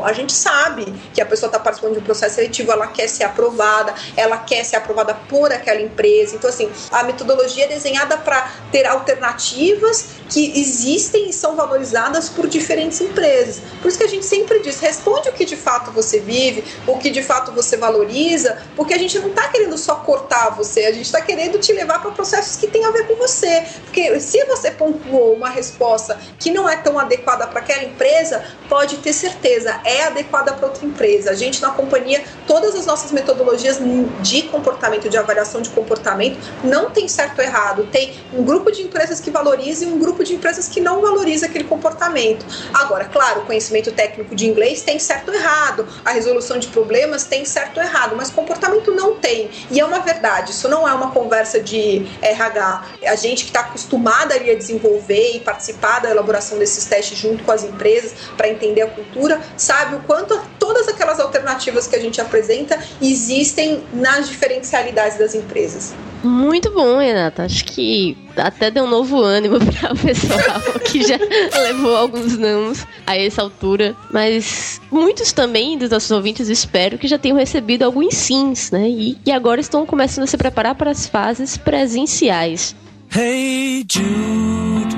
[0.05, 3.25] a gente sabe que a pessoa está participando de um processo seletivo, ela quer ser
[3.25, 6.37] aprovada, ela quer ser aprovada por aquela empresa.
[6.37, 12.47] Então, assim, a metodologia é desenhada para ter alternativas que existem e são valorizadas por
[12.47, 13.61] diferentes empresas.
[13.81, 16.99] Por isso que a gente sempre diz: responde o que de fato você vive, o
[16.99, 20.93] que de fato você valoriza, porque a gente não está querendo só cortar você, a
[20.93, 23.65] gente está querendo te levar para processos que têm a ver com você.
[23.85, 28.99] Porque se você pontuou uma resposta que não é tão adequada para aquela empresa, pode
[28.99, 31.30] ter certeza, é adequada para outra empresa.
[31.30, 33.78] A gente na companhia, todas as nossas metodologias
[34.20, 37.89] de comportamento, de avaliação de comportamento, não tem certo ou errado.
[37.93, 41.47] Tem um grupo de empresas que valoriza e um grupo de empresas que não valoriza
[41.47, 42.45] aquele comportamento.
[42.74, 47.24] Agora, claro, o conhecimento técnico de inglês tem certo ou errado, a resolução de problemas
[47.24, 49.49] tem certo ou errado, mas comportamento não tem.
[49.70, 52.84] E é uma verdade, isso não é uma conversa de RH.
[53.07, 57.45] A gente que está acostumada ali a desenvolver e participar da elaboração desses testes junto
[57.45, 62.01] com as empresas para entender a cultura, sabe o quanto todas aquelas alternativas que a
[62.01, 65.95] gente apresenta existem nas diferentes realidades das empresas.
[66.24, 67.45] Muito bom, Renata.
[67.45, 71.18] Acho que até deu um novo ânimo para o pessoal que já
[71.62, 73.95] levou alguns nãos a essa altura.
[74.11, 78.89] Mas muitos também dos nossos ouvintes espero que já tenham recebido alguns sims, né?
[78.89, 82.74] E, e agora estão começando a se preparar para as fases presenciais.
[83.14, 84.97] Hey Jude,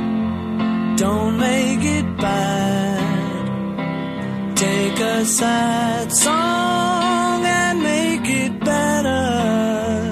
[0.97, 2.78] don't make it bad.
[4.59, 10.11] Take a sad song and make it better.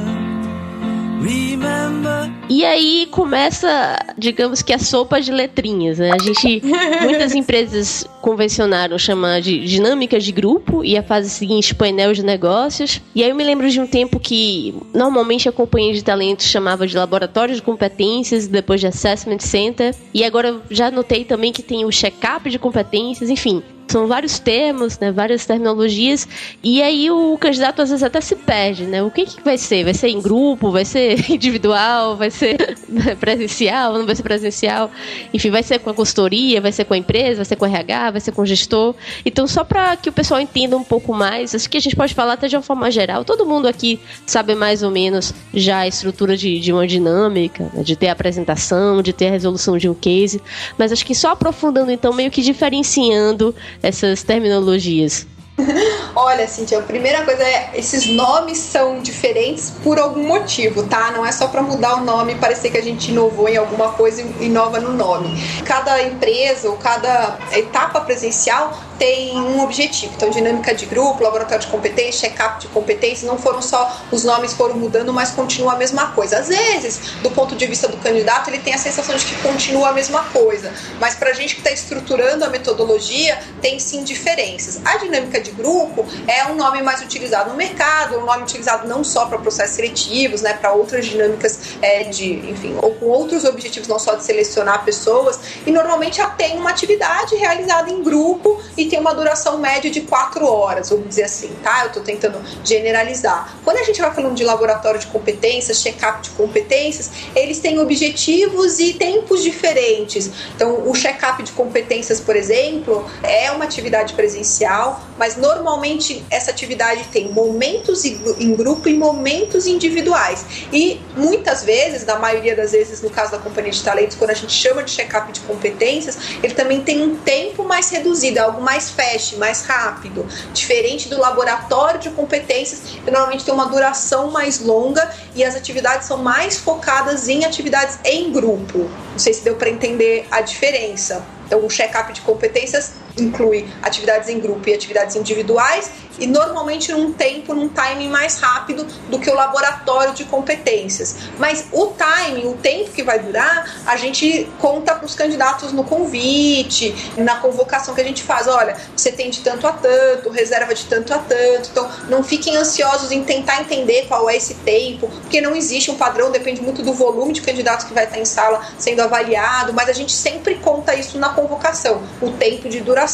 [1.20, 2.30] Remember.
[2.48, 6.12] E aí começa, digamos que a sopa de letrinhas, né?
[6.12, 6.62] A gente,
[7.02, 13.02] muitas empresas convencionaram chamar de dinâmicas de grupo e a fase seguinte painel de negócios.
[13.16, 16.86] E aí eu me lembro de um tempo que normalmente a companhia de talentos chamava
[16.86, 19.92] de laboratório de competências, depois de assessment center.
[20.14, 24.98] E agora já notei também que tem o check-up de competências, enfim são vários termos,
[24.98, 26.26] né, várias terminologias,
[26.62, 29.02] e aí o candidato às vezes até se perde, né?
[29.02, 29.84] O que, que vai ser?
[29.84, 30.70] Vai ser em grupo?
[30.70, 32.16] Vai ser individual?
[32.16, 32.76] Vai ser
[33.20, 33.94] presencial?
[33.94, 34.90] Não vai ser presencial?
[35.32, 36.60] Enfim, vai ser com a consultoria?
[36.60, 37.36] Vai ser com a empresa?
[37.36, 38.10] Vai ser com o RH?
[38.10, 38.94] Vai ser com o gestor?
[39.24, 42.14] Então, só para que o pessoal entenda um pouco mais, acho que a gente pode
[42.14, 43.24] falar até de uma forma geral.
[43.24, 47.82] Todo mundo aqui sabe mais ou menos já a estrutura de, de uma dinâmica, né?
[47.82, 50.40] de ter a apresentação, de ter a resolução de um case,
[50.76, 55.26] mas acho que só aprofundando, então, meio que diferenciando essas terminologias?
[56.14, 61.10] Olha, Cintia, a primeira coisa é esses nomes são diferentes por algum motivo, tá?
[61.12, 63.92] Não é só para mudar o nome e parecer que a gente inovou em alguma
[63.92, 65.28] coisa e inova no nome.
[65.64, 70.12] Cada empresa ou cada etapa presencial tem um objetivo.
[70.16, 74.52] Então, dinâmica de grupo, laboratório de competência, check-up de competência, não foram só os nomes
[74.52, 76.38] foram mudando, mas continua a mesma coisa.
[76.38, 79.90] Às vezes, do ponto de vista do candidato, ele tem a sensação de que continua
[79.90, 84.80] a mesma coisa, mas para a gente que está estruturando a metodologia, tem sim diferenças.
[84.84, 89.04] A dinâmica de grupo é um nome mais utilizado no mercado, um nome utilizado não
[89.04, 93.88] só para processos seletivos, né, para outras dinâmicas é, de, enfim, ou com outros objetivos,
[93.88, 98.85] não só de selecionar pessoas, e normalmente já tem uma atividade realizada em grupo e
[98.86, 101.82] tem uma duração média de quatro horas, vamos dizer assim, tá?
[101.82, 103.56] Eu estou tentando generalizar.
[103.64, 108.78] Quando a gente vai falando de laboratório de competências, check-up de competências, eles têm objetivos
[108.78, 110.30] e tempos diferentes.
[110.54, 117.04] Então, o check-up de competências, por exemplo, é uma atividade presencial, mas normalmente essa atividade
[117.12, 120.44] tem momentos em grupo e momentos individuais.
[120.72, 124.34] E muitas vezes, na maioria das vezes, no caso da companhia de talentos, quando a
[124.34, 128.75] gente chama de check-up de competências, ele também tem um tempo mais reduzido, algo mais
[128.76, 130.26] mais fast, mais rápido.
[130.52, 136.06] Diferente do laboratório de competências, que normalmente tem uma duração mais longa e as atividades
[136.06, 138.90] são mais focadas em atividades em grupo.
[139.12, 141.24] Não sei se deu para entender a diferença.
[141.46, 147.12] Então, o check-up de competências inclui atividades em grupo e atividades individuais e normalmente num
[147.12, 151.16] tempo, num timing mais rápido do que o laboratório de competências.
[151.38, 155.84] Mas o timing, o tempo que vai durar, a gente conta para os candidatos no
[155.84, 158.46] convite, na convocação que a gente faz.
[158.46, 161.68] Olha, você tem de tanto a tanto, reserva de tanto a tanto.
[161.70, 165.96] Então, não fiquem ansiosos em tentar entender qual é esse tempo, porque não existe um
[165.96, 169.88] padrão, depende muito do volume de candidatos que vai estar em sala sendo avaliado, mas
[169.88, 173.05] a gente sempre conta isso na convocação, o tempo de duração.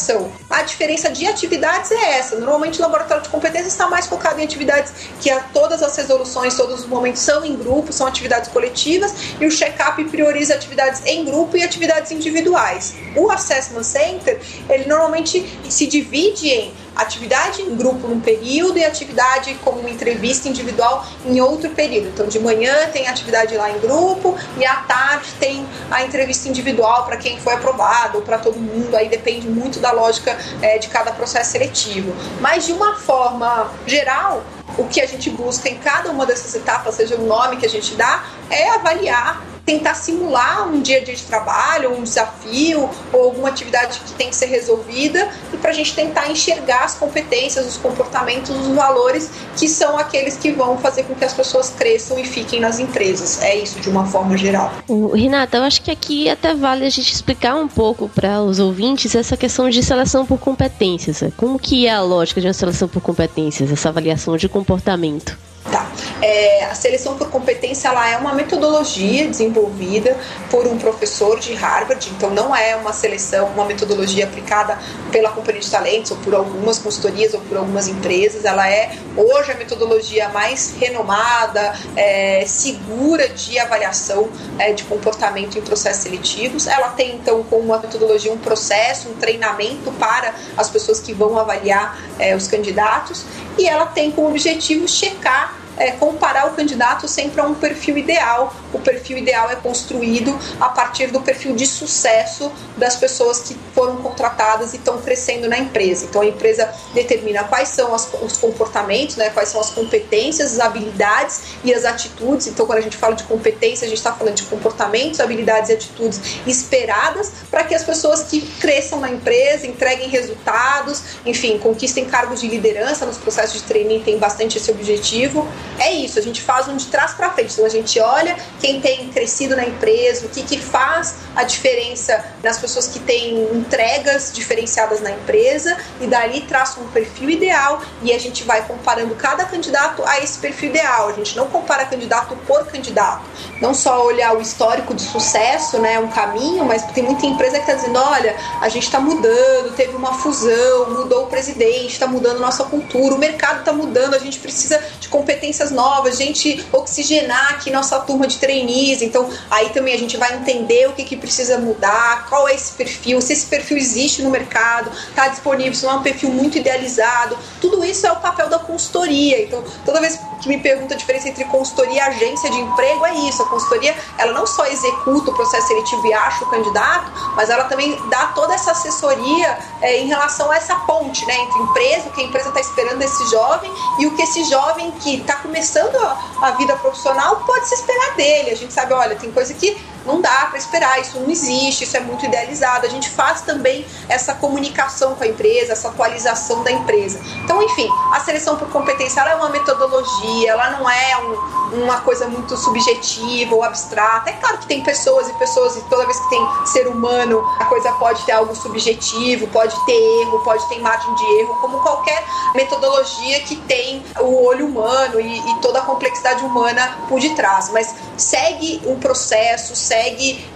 [0.49, 2.35] A diferença de atividades é essa.
[2.35, 4.91] Normalmente, o laboratório de competências está mais focado em atividades
[5.21, 9.45] que a, todas as resoluções, todos os momentos são em grupo, são atividades coletivas, e
[9.45, 12.95] o check-up prioriza atividades em grupo e atividades individuais.
[13.15, 14.39] O Assessment Center,
[14.69, 20.47] ele normalmente se divide em atividade em grupo num período e atividade como uma entrevista
[20.47, 22.09] individual em outro período.
[22.09, 27.05] Então, de manhã tem atividade lá em grupo e à tarde tem a entrevista individual
[27.05, 28.95] para quem foi aprovado ou para todo mundo.
[28.95, 32.13] Aí depende muito da lógica é, de cada processo seletivo.
[32.39, 34.43] Mas, de uma forma geral,
[34.77, 37.69] o que a gente busca em cada uma dessas etapas, seja o nome que a
[37.69, 43.23] gente dá, é avaliar tentar simular um dia a dia de trabalho, um desafio ou
[43.23, 47.65] alguma atividade que tem que ser resolvida e para a gente tentar enxergar as competências,
[47.65, 52.19] os comportamentos, os valores que são aqueles que vão fazer com que as pessoas cresçam
[52.19, 53.41] e fiquem nas empresas.
[53.41, 54.71] É isso de uma forma geral.
[55.13, 59.15] Renata, eu acho que aqui até vale a gente explicar um pouco para os ouvintes
[59.15, 61.23] essa questão de seleção por competências.
[61.37, 65.37] Como que é a lógica de uma seleção por competências, essa avaliação de comportamento?
[65.71, 65.89] Tá.
[66.21, 70.17] É, a seleção por competência ela é uma metodologia desenvolvida
[70.49, 74.77] por um professor de Harvard, então não é uma seleção, uma metodologia aplicada
[75.11, 78.45] pela companhia de talentos ou por algumas consultorias ou por algumas empresas.
[78.45, 85.61] Ela é hoje a metodologia mais renomada, é, segura de avaliação é, de comportamento em
[85.61, 86.67] processos seletivos.
[86.67, 91.37] Ela tem então como uma metodologia um processo, um treinamento para as pessoas que vão
[91.37, 93.25] avaliar é, os candidatos
[93.57, 98.53] e ela tem como objetivo checar é, comparar o candidato sempre a um perfil ideal.
[98.73, 103.97] O perfil ideal é construído a partir do perfil de sucesso das pessoas que foram
[103.97, 106.05] contratadas e estão crescendo na empresa.
[106.05, 110.59] Então a empresa determina quais são as, os comportamentos, né, quais são as competências, as
[110.59, 112.47] habilidades e as atitudes.
[112.47, 115.73] Então quando a gente fala de competência, a gente está falando de comportamentos, habilidades e
[115.73, 122.41] atitudes esperadas para que as pessoas que cresçam na empresa, entreguem resultados, enfim, conquistem cargos
[122.41, 125.47] de liderança nos processos de training, tem bastante esse objetivo
[125.79, 127.53] é isso, a gente faz um de trás para frente.
[127.53, 132.23] Então a gente olha quem tem crescido na empresa, o que, que faz a diferença
[132.43, 138.13] nas pessoas que têm entregas diferenciadas na empresa e dali traça um perfil ideal e
[138.13, 141.09] a gente vai comparando cada candidato a esse perfil ideal.
[141.09, 143.23] A gente não compara candidato por candidato.
[143.59, 147.61] Não só olhar o histórico de sucesso, né, um caminho, mas tem muita empresa que
[147.61, 152.39] está dizendo, olha, a gente está mudando, teve uma fusão, mudou o presidente, está mudando
[152.39, 157.53] nossa cultura, o mercado está mudando, a gente precisa de competência competências novas, gente oxigenar
[157.53, 159.01] aqui nossa turma de trainees.
[159.01, 162.73] Então, aí também a gente vai entender o que, que precisa mudar, qual é esse
[162.73, 166.57] perfil, se esse perfil existe no mercado, está disponível, se não é um perfil muito
[166.57, 167.37] idealizado.
[167.61, 169.43] Tudo isso é o papel da consultoria.
[169.43, 173.15] Então, toda vez que me pergunta a diferença entre consultoria e agência de emprego, é
[173.29, 173.41] isso.
[173.41, 177.63] A consultoria, ela não só executa o processo seletivo e acha o candidato, mas ela
[177.65, 182.11] também dá toda essa assessoria é, em relação a essa ponte, né, entre empresa, o
[182.11, 185.95] que a empresa está esperando desse jovem e o que esse jovem que está começando
[185.97, 188.49] a, a vida profissional pode se esperar dele.
[188.49, 191.95] A gente sabe, olha, tem coisa que não dá para esperar, isso não existe, isso
[191.97, 192.85] é muito idealizado.
[192.85, 197.19] A gente faz também essa comunicação com a empresa, essa atualização da empresa.
[197.43, 202.27] Então, enfim, a seleção por competência é uma metodologia, ela não é um, uma coisa
[202.27, 204.29] muito subjetiva ou abstrata.
[204.29, 207.65] É claro que tem pessoas e pessoas, e toda vez que tem ser humano, a
[207.65, 212.23] coisa pode ter algo subjetivo, pode ter erro, pode ter margem de erro, como qualquer
[212.53, 217.69] metodologia que tem o olho humano e, e toda a complexidade humana por detrás.
[217.69, 219.92] Mas segue um processo, segue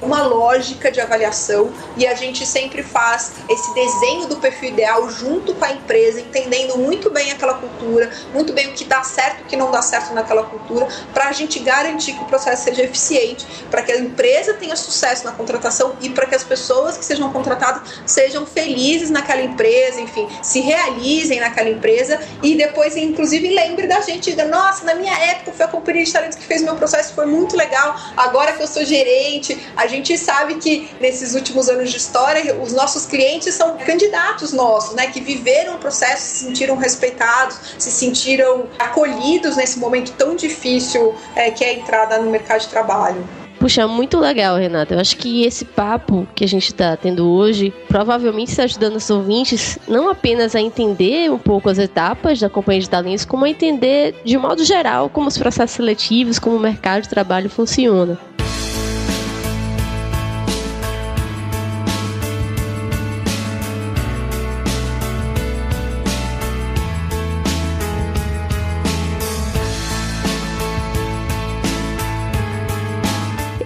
[0.01, 5.53] uma lógica de avaliação e a gente sempre faz esse desenho do perfil ideal junto
[5.53, 9.43] com a empresa, entendendo muito bem aquela cultura, muito bem o que dá certo e
[9.43, 12.83] o que não dá certo naquela cultura, para a gente garantir que o processo seja
[12.83, 17.05] eficiente, para que a empresa tenha sucesso na contratação e para que as pessoas que
[17.05, 23.85] sejam contratadas sejam felizes naquela empresa, enfim, se realizem naquela empresa e depois, inclusive, lembre
[23.85, 27.13] da gente, nossa, na minha época foi a companhia de talentos que fez meu processo,
[27.13, 29.57] foi muito legal, agora que eu sou gerente cliente.
[29.75, 34.95] A gente sabe que nesses últimos anos de história, os nossos clientes são candidatos nossos,
[34.95, 35.07] né?
[35.07, 41.51] Que viveram o processo, se sentiram respeitados, se sentiram acolhidos nesse momento tão difícil é,
[41.51, 43.28] que é a entrada no mercado de trabalho.
[43.59, 44.93] Puxa, muito legal, Renata.
[44.93, 49.09] Eu acho que esse papo que a gente está tendo hoje provavelmente está ajudando os
[49.09, 53.49] ouvintes não apenas a entender um pouco as etapas da companhia de talentos, como a
[53.49, 58.19] entender de modo geral como os processos seletivos, como o mercado de trabalho funciona.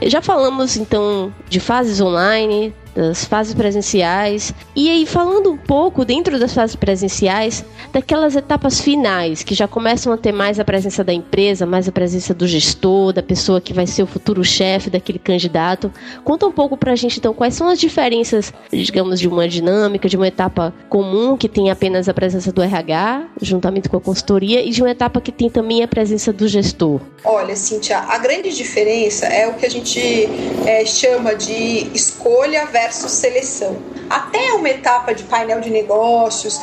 [0.04, 4.54] Já falamos então de fases online, das fases presenciais.
[4.76, 10.12] E aí, falando um pouco dentro das fases presenciais, daquelas etapas finais, que já começam
[10.14, 13.74] a ter mais a presença da empresa, mais a presença do gestor, da pessoa que
[13.74, 15.92] vai ser o futuro chefe daquele candidato.
[16.24, 20.18] Conta um pouco pra gente, então, quais são as diferenças, digamos, de uma dinâmica, de
[20.18, 24.70] uma etapa comum, que tem apenas a presença do RH, juntamente com a consultoria, e
[24.70, 27.00] de uma etapa que tem também a presença do gestor.
[27.24, 30.28] Olha, Cintia, a grande diferença é o que a gente
[30.66, 33.78] é, chama de escolha versus versus seleção.
[34.10, 36.60] Até uma etapa de painel de negócios,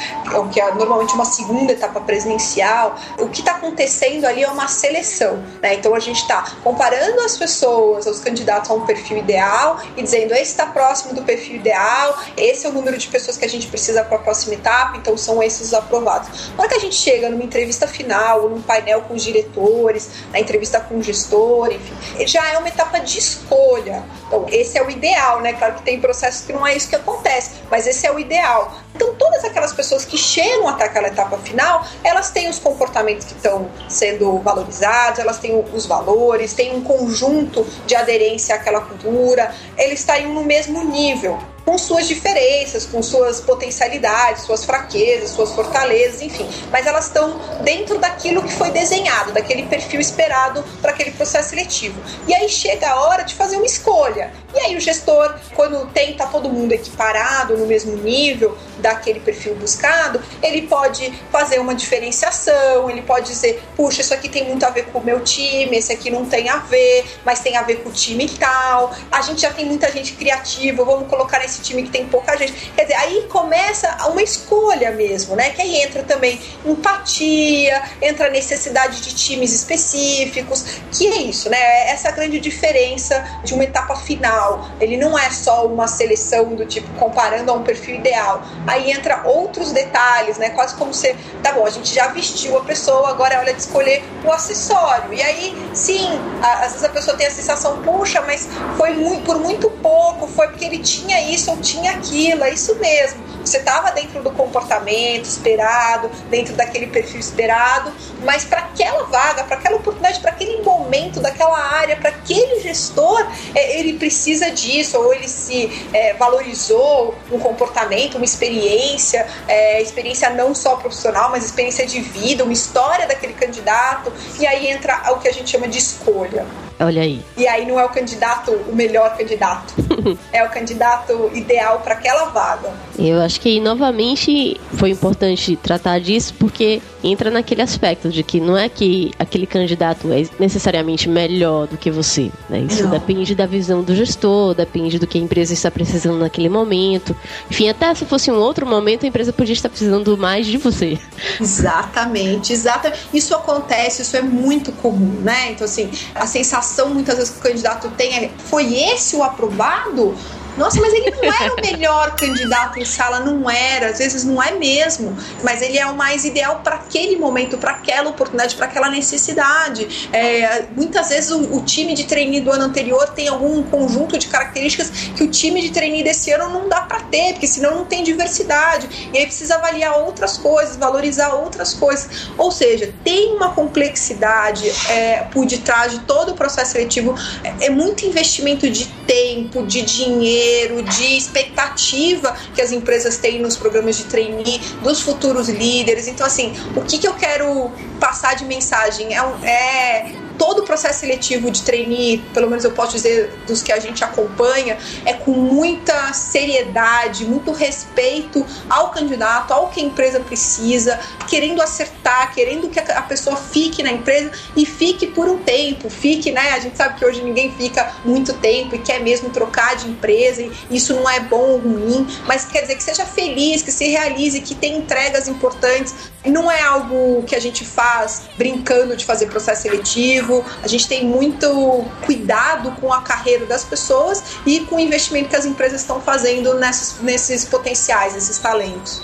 [0.52, 5.42] que é normalmente uma segunda etapa presencial, o que está acontecendo ali é uma seleção.
[5.62, 5.74] Né?
[5.74, 10.32] Então a gente está comparando as pessoas, os candidatos a um perfil ideal e dizendo
[10.32, 13.68] esse está próximo do perfil ideal, esse é o número de pessoas que a gente
[13.68, 16.28] precisa para a próxima etapa, então são esses os aprovados.
[16.68, 20.98] Que a gente chega numa entrevista final, num painel com os diretores, na entrevista com
[20.98, 24.04] o gestor, enfim, já é uma etapa de escolha.
[24.26, 25.54] Então, esse é o ideal, né?
[25.54, 28.72] Claro que tem processos que não é isso que acontece, mas esse é o ideal.
[28.94, 33.34] Então, todas aquelas pessoas que chegam até aquela etapa final, elas têm os comportamentos que
[33.34, 40.00] estão sendo valorizados, elas têm os valores, têm um conjunto de aderência àquela cultura, eles
[40.00, 41.38] estão no mesmo nível
[41.68, 46.48] com suas diferenças, com suas potencialidades, suas fraquezas, suas fortalezas, enfim.
[46.72, 52.00] Mas elas estão dentro daquilo que foi desenhado, daquele perfil esperado para aquele processo seletivo.
[52.26, 54.32] E aí chega a hora de fazer uma escolha.
[54.54, 60.22] E aí o gestor, quando tenta todo mundo equiparado no mesmo nível daquele perfil buscado,
[60.42, 64.86] ele pode fazer uma diferenciação, ele pode dizer, puxa, isso aqui tem muito a ver
[64.86, 67.90] com o meu time, esse aqui não tem a ver, mas tem a ver com
[67.90, 68.94] o time tal.
[69.12, 72.72] A gente já tem muita gente criativa, vamos colocar nesse time que tem pouca gente.
[72.74, 75.50] Quer dizer, aí começa uma escolha mesmo, né?
[75.50, 81.90] Que aí entra também empatia, entra a necessidade de times específicos, que é isso, né?
[81.90, 84.68] Essa grande diferença de uma etapa final.
[84.80, 88.42] Ele não é só uma seleção do tipo comparando a um perfil ideal.
[88.66, 90.50] Aí entra outros detalhes, né?
[90.50, 93.60] Quase como se, tá bom, a gente já vestiu a pessoa, agora é hora de
[93.60, 95.12] escolher o acessório.
[95.12, 96.08] E aí, sim,
[96.42, 100.48] às vezes a pessoa tem a sensação, puxa, mas foi muito, por muito pouco, foi
[100.48, 103.24] porque ele tinha isso ou tinha aquilo, é isso mesmo.
[103.48, 107.90] Você estava dentro do comportamento esperado, dentro daquele perfil esperado,
[108.22, 113.26] mas para aquela vaga, para aquela oportunidade, para aquele momento daquela área, para aquele gestor,
[113.54, 120.28] é, ele precisa disso, ou ele se é, valorizou um comportamento, uma experiência, é, experiência
[120.28, 125.20] não só profissional, mas experiência de vida, uma história daquele candidato, e aí entra o
[125.20, 126.46] que a gente chama de escolha.
[126.80, 127.24] Olha aí.
[127.36, 129.74] E aí não é o candidato o melhor candidato,
[130.32, 132.72] é o candidato ideal para aquela vaga.
[132.98, 138.56] Eu acho que novamente foi importante tratar disso porque entra naquele aspecto de que não
[138.56, 142.30] é que aquele candidato é necessariamente melhor do que você.
[142.48, 142.60] Né?
[142.60, 142.90] Isso não.
[142.90, 147.16] depende da visão do gestor, depende do que a empresa está precisando naquele momento.
[147.50, 150.98] Enfim, até se fosse um outro momento, a empresa podia estar precisando mais de você.
[151.40, 153.00] Exatamente, exatamente.
[153.14, 155.52] Isso acontece, isso é muito comum, né?
[155.52, 160.14] Então, assim, a sensação muitas vezes que o candidato tem é: foi esse o aprovado?
[160.58, 164.42] Nossa, mas ele não era o melhor candidato em sala, não era, às vezes não
[164.42, 168.66] é mesmo, mas ele é o mais ideal para aquele momento, para aquela oportunidade, para
[168.66, 170.08] aquela necessidade.
[170.12, 174.26] É, muitas vezes o, o, time de trainee do ano anterior tem algum conjunto de
[174.26, 177.84] características que o time de trainee desse ano não dá para ter, porque senão não
[177.84, 179.10] tem diversidade.
[179.12, 182.30] E aí precisa avaliar outras coisas, valorizar outras coisas.
[182.36, 187.70] Ou seja, tem uma complexidade é, por detrás de todo o processo seletivo, é, é
[187.70, 193.96] muito investimento de tempo, de dinheiro dinheiro, de expectativa que as empresas têm nos programas
[193.96, 196.08] de trainee, dos futuros líderes.
[196.08, 197.70] Então, assim, o que, que eu quero
[198.00, 202.92] passar de mensagem é, é todo o processo seletivo de trainee, pelo menos eu posso
[202.92, 209.68] dizer dos que a gente acompanha, é com muita seriedade, muito respeito ao candidato, ao
[209.68, 215.08] que a empresa precisa, querendo acertar, querendo que a pessoa fique na empresa e fique
[215.08, 216.52] por um tempo, fique, né?
[216.52, 220.42] A gente sabe que hoje ninguém fica muito tempo e quer mesmo trocar de empresa,
[220.42, 223.88] e isso não é bom ou ruim, mas quer dizer que seja feliz, que se
[223.88, 229.26] realize, que tenha entregas importantes Não é algo que a gente faz brincando de fazer
[229.26, 230.44] processo seletivo.
[230.62, 235.36] A gente tem muito cuidado com a carreira das pessoas e com o investimento que
[235.36, 239.02] as empresas estão fazendo nesses, nesses potenciais, nesses talentos.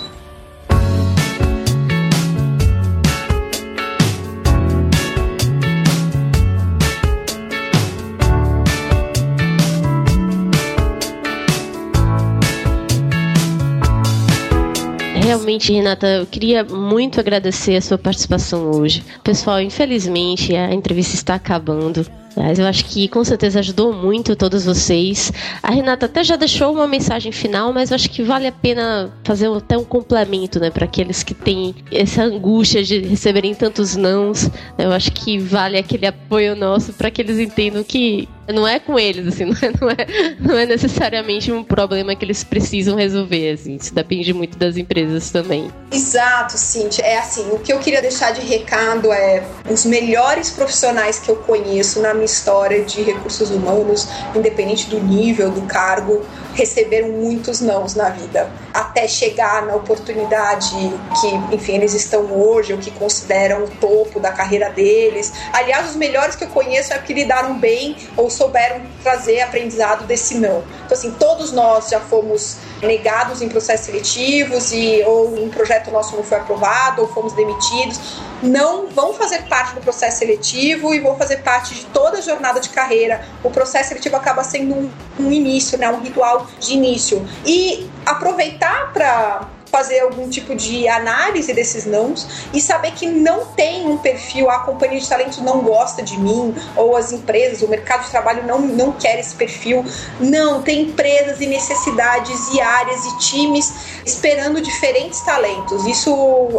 [15.25, 19.03] Realmente, Renata, eu queria muito agradecer a sua participação hoje.
[19.23, 22.05] Pessoal, infelizmente a entrevista está acabando.
[22.35, 25.31] Mas eu acho que com certeza ajudou muito todos vocês.
[25.63, 29.11] A Renata até já deixou uma mensagem final, mas eu acho que vale a pena
[29.23, 34.49] fazer até um complemento, né, para aqueles que têm essa angústia de receberem tantos nãos.
[34.77, 38.99] Eu acho que vale aquele apoio nosso para que eles entendam que não é com
[38.99, 43.51] eles, assim, não é, não é, não é necessariamente um problema que eles precisam resolver,
[43.51, 45.71] assim, isso depende muito das empresas também.
[45.91, 47.05] Exato, Cintia.
[47.05, 51.37] É assim, o que eu queria deixar de recado é os melhores profissionais que eu
[51.37, 56.21] conheço na minha história de recursos humanos, independente do nível, do cargo,
[56.55, 60.75] receberam muitos nãos na vida, até chegar na oportunidade
[61.19, 65.33] que, enfim, eles estão hoje, ou que consideram o topo da carreira deles.
[65.53, 70.35] Aliás, os melhores que eu conheço é que lidaram bem ou souberam trazer aprendizado desse
[70.35, 70.63] não.
[70.85, 76.15] Então, assim, todos nós já fomos negados em processos seletivos e ou um projeto nosso
[76.15, 77.99] não foi aprovado ou fomos demitidos,
[78.41, 82.59] não vão fazer parte do processo seletivo e vão fazer parte de toda a jornada
[82.59, 83.25] de carreira.
[83.43, 87.25] O processo seletivo acaba sendo um, um início, né, um ritual de início.
[87.45, 93.85] E aproveitar para fazer algum tipo de análise desses nãos e saber que não tem
[93.85, 98.05] um perfil, a companhia de talentos não gosta de mim, ou as empresas, o mercado
[98.05, 99.83] de trabalho não, não quer esse perfil.
[100.17, 103.73] Não, tem empresas e necessidades e áreas e times
[104.05, 105.85] esperando diferentes talentos.
[105.85, 106.09] Isso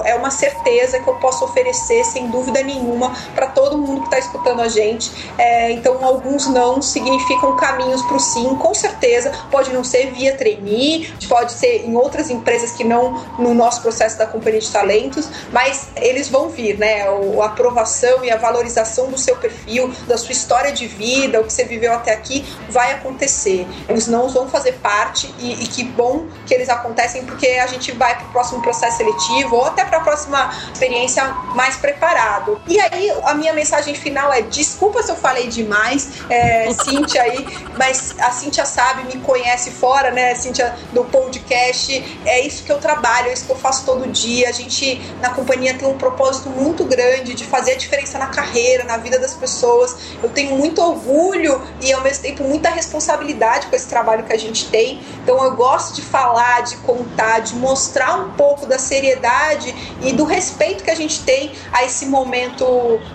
[0.05, 4.19] é uma certeza que eu posso oferecer, sem dúvida nenhuma, para todo mundo que está
[4.19, 5.11] escutando a gente.
[5.39, 9.33] É, então, alguns não significam caminhos para o sim, com certeza.
[9.51, 13.06] Pode não ser via trainee, pode ser em outras empresas que não
[13.39, 17.03] no nosso processo da companhia de talentos, mas eles vão vir, né?
[17.03, 21.53] A aprovação e a valorização do seu perfil, da sua história de vida, o que
[21.53, 23.67] você viveu até aqui, vai acontecer.
[23.89, 27.93] Os não vão fazer parte e, e que bom que eles acontecem porque a gente
[27.93, 32.61] vai para o próximo processo seletivo ou até para a próxima experiência mais preparado.
[32.67, 37.47] E aí a minha mensagem final é desculpa se eu falei demais, é, Cíntia aí,
[37.79, 42.79] mas a Cíntia sabe, me conhece fora, né, Cíntia, do podcast, é isso que eu
[42.79, 44.49] trabalho trabalho, é isso que eu faço todo dia.
[44.49, 48.85] A gente, na companhia, tem um propósito muito grande de fazer a diferença na carreira,
[48.85, 49.97] na vida das pessoas.
[50.23, 54.39] Eu tenho muito orgulho e, ao mesmo tempo, muita responsabilidade com esse trabalho que a
[54.39, 55.01] gente tem.
[55.23, 60.25] Então, eu gosto de falar, de contar, de mostrar um pouco da seriedade e do
[60.25, 62.67] respeito que a gente tem a esse momento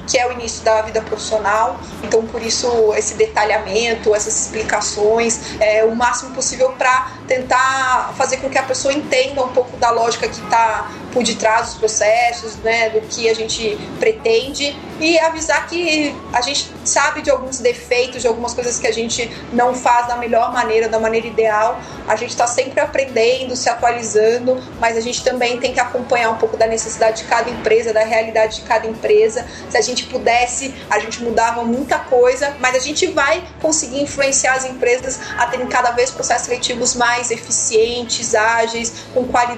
[0.07, 1.79] que é o início da vida profissional.
[2.03, 8.49] Então, por isso, esse detalhamento, essas explicações, é, o máximo possível para tentar fazer com
[8.49, 12.55] que a pessoa entenda um pouco pouco da lógica que está por detrás dos processos,
[12.57, 18.21] né, do que a gente pretende e avisar que a gente sabe de alguns defeitos,
[18.21, 21.79] de algumas coisas que a gente não faz da melhor maneira, da maneira ideal.
[22.07, 26.37] A gente está sempre aprendendo, se atualizando, mas a gente também tem que acompanhar um
[26.37, 29.45] pouco da necessidade de cada empresa, da realidade de cada empresa.
[29.69, 34.53] Se a gente pudesse, a gente mudava muita coisa, mas a gente vai conseguir influenciar
[34.53, 39.50] as empresas a terem cada vez processos seletivos mais eficientes, ágeis, com qualidade,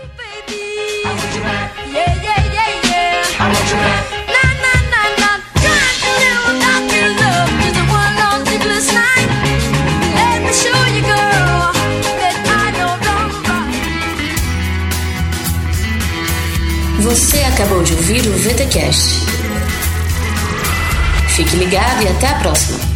[17.00, 19.14] Você acabou de ouvir o VTCast.
[21.28, 22.95] Fique ligado e até a próxima.